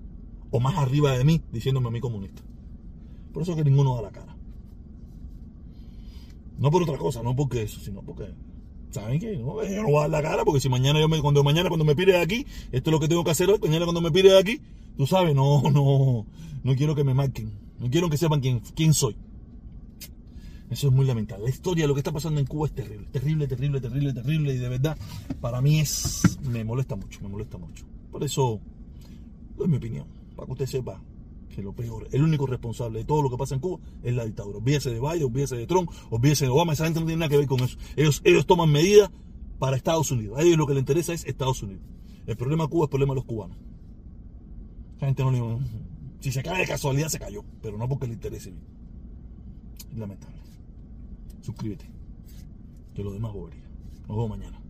o 0.50 0.60
más 0.60 0.76
arriba 0.76 1.16
de 1.16 1.24
mí 1.24 1.40
diciéndome 1.50 1.88
a 1.88 1.90
mí 1.90 2.00
comunista. 2.00 2.42
Por 3.32 3.42
eso 3.42 3.52
es 3.52 3.56
que 3.56 3.64
ninguno 3.64 3.96
da 3.96 4.02
la 4.02 4.12
cara. 4.12 4.33
No 6.58 6.70
por 6.70 6.82
otra 6.82 6.98
cosa, 6.98 7.22
no 7.22 7.34
porque 7.34 7.62
eso, 7.62 7.80
sino 7.80 8.02
porque 8.02 8.32
¿saben 8.90 9.18
qué? 9.18 9.36
No, 9.36 9.62
yo 9.64 9.82
no 9.82 9.88
voy 9.88 9.98
a 9.98 10.00
dar 10.02 10.10
la 10.10 10.22
cara 10.22 10.44
porque 10.44 10.60
si 10.60 10.68
mañana 10.68 11.00
yo 11.00 11.08
me, 11.08 11.20
cuando 11.20 11.42
mañana 11.42 11.68
cuando 11.68 11.84
me 11.84 11.96
pide 11.96 12.12
de 12.12 12.20
aquí, 12.20 12.46
esto 12.70 12.90
es 12.90 12.92
lo 12.92 13.00
que 13.00 13.08
tengo 13.08 13.24
que 13.24 13.32
hacer 13.32 13.50
hoy, 13.50 13.58
mañana 13.60 13.84
cuando 13.84 14.00
me 14.00 14.12
pide 14.12 14.30
de 14.30 14.38
aquí, 14.38 14.60
tú 14.96 15.06
sabes, 15.06 15.34
no, 15.34 15.62
no, 15.72 16.26
no 16.62 16.76
quiero 16.76 16.94
que 16.94 17.04
me 17.04 17.14
marquen, 17.14 17.52
no 17.78 17.90
quiero 17.90 18.08
que 18.08 18.16
sepan 18.16 18.40
quién, 18.40 18.60
quién 18.74 18.94
soy. 18.94 19.16
Eso 20.70 20.88
es 20.88 20.94
muy 20.94 21.04
lamentable. 21.04 21.44
La 21.44 21.50
historia, 21.50 21.86
lo 21.86 21.94
que 21.94 22.00
está 22.00 22.10
pasando 22.10 22.40
en 22.40 22.46
Cuba 22.46 22.66
es 22.66 22.72
terrible, 22.72 23.06
terrible, 23.12 23.46
terrible, 23.46 23.80
terrible, 23.80 24.12
terrible. 24.12 24.54
Y 24.54 24.58
de 24.58 24.68
verdad, 24.68 24.96
para 25.40 25.60
mí 25.60 25.78
es. 25.78 26.38
Me 26.42 26.64
molesta 26.64 26.96
mucho, 26.96 27.20
me 27.20 27.28
molesta 27.28 27.58
mucho. 27.58 27.84
Por 28.10 28.24
eso, 28.24 28.58
doy 29.56 29.68
mi 29.68 29.76
opinión. 29.76 30.06
Para 30.34 30.46
que 30.46 30.52
usted 30.52 30.66
sepa 30.66 31.00
que 31.54 31.62
lo 31.62 31.72
peor, 31.72 32.08
el 32.12 32.22
único 32.22 32.46
responsable 32.46 33.00
de 33.00 33.04
todo 33.04 33.22
lo 33.22 33.30
que 33.30 33.36
pasa 33.36 33.54
en 33.54 33.60
Cuba 33.60 33.78
es 34.02 34.14
la 34.14 34.24
dictadura. 34.24 34.58
Olvídese 34.58 34.90
de 34.90 35.00
Biden, 35.00 35.24
olvídese 35.24 35.56
de 35.56 35.66
Trump, 35.66 35.90
olvídese 36.10 36.44
de 36.44 36.50
Obama. 36.50 36.72
Esa 36.72 36.84
gente 36.84 37.00
no 37.00 37.06
tiene 37.06 37.20
nada 37.20 37.30
que 37.30 37.36
ver 37.36 37.46
con 37.46 37.60
eso. 37.60 37.76
Ellos, 37.96 38.20
ellos 38.24 38.46
toman 38.46 38.70
medidas 38.70 39.10
para 39.58 39.76
Estados 39.76 40.10
Unidos. 40.10 40.38
A 40.38 40.42
ellos 40.42 40.58
lo 40.58 40.66
que 40.66 40.74
les 40.74 40.80
interesa 40.80 41.12
es 41.12 41.24
Estados 41.24 41.62
Unidos. 41.62 41.82
El 42.26 42.36
problema 42.36 42.64
de 42.64 42.70
Cuba 42.70 42.84
es 42.84 42.88
el 42.88 42.90
problema 42.90 43.12
de 43.12 43.16
los 43.16 43.24
cubanos. 43.24 43.56
La 45.00 45.06
gente 45.06 45.22
no 45.22 45.30
le. 45.30 45.58
Si 46.20 46.32
se 46.32 46.42
cae 46.42 46.60
de 46.60 46.66
casualidad, 46.66 47.08
se 47.08 47.18
cayó. 47.18 47.44
Pero 47.60 47.76
no 47.76 47.88
porque 47.88 48.06
le 48.06 48.14
interese. 48.14 48.54
Es 49.90 49.98
lamentable 49.98 50.44
suscríbete. 51.44 51.84
Que 52.94 53.04
lo 53.04 53.12
demás 53.12 53.32
bobería. 53.32 53.68
Nos 54.08 54.16
vemos 54.16 54.30
mañana. 54.30 54.63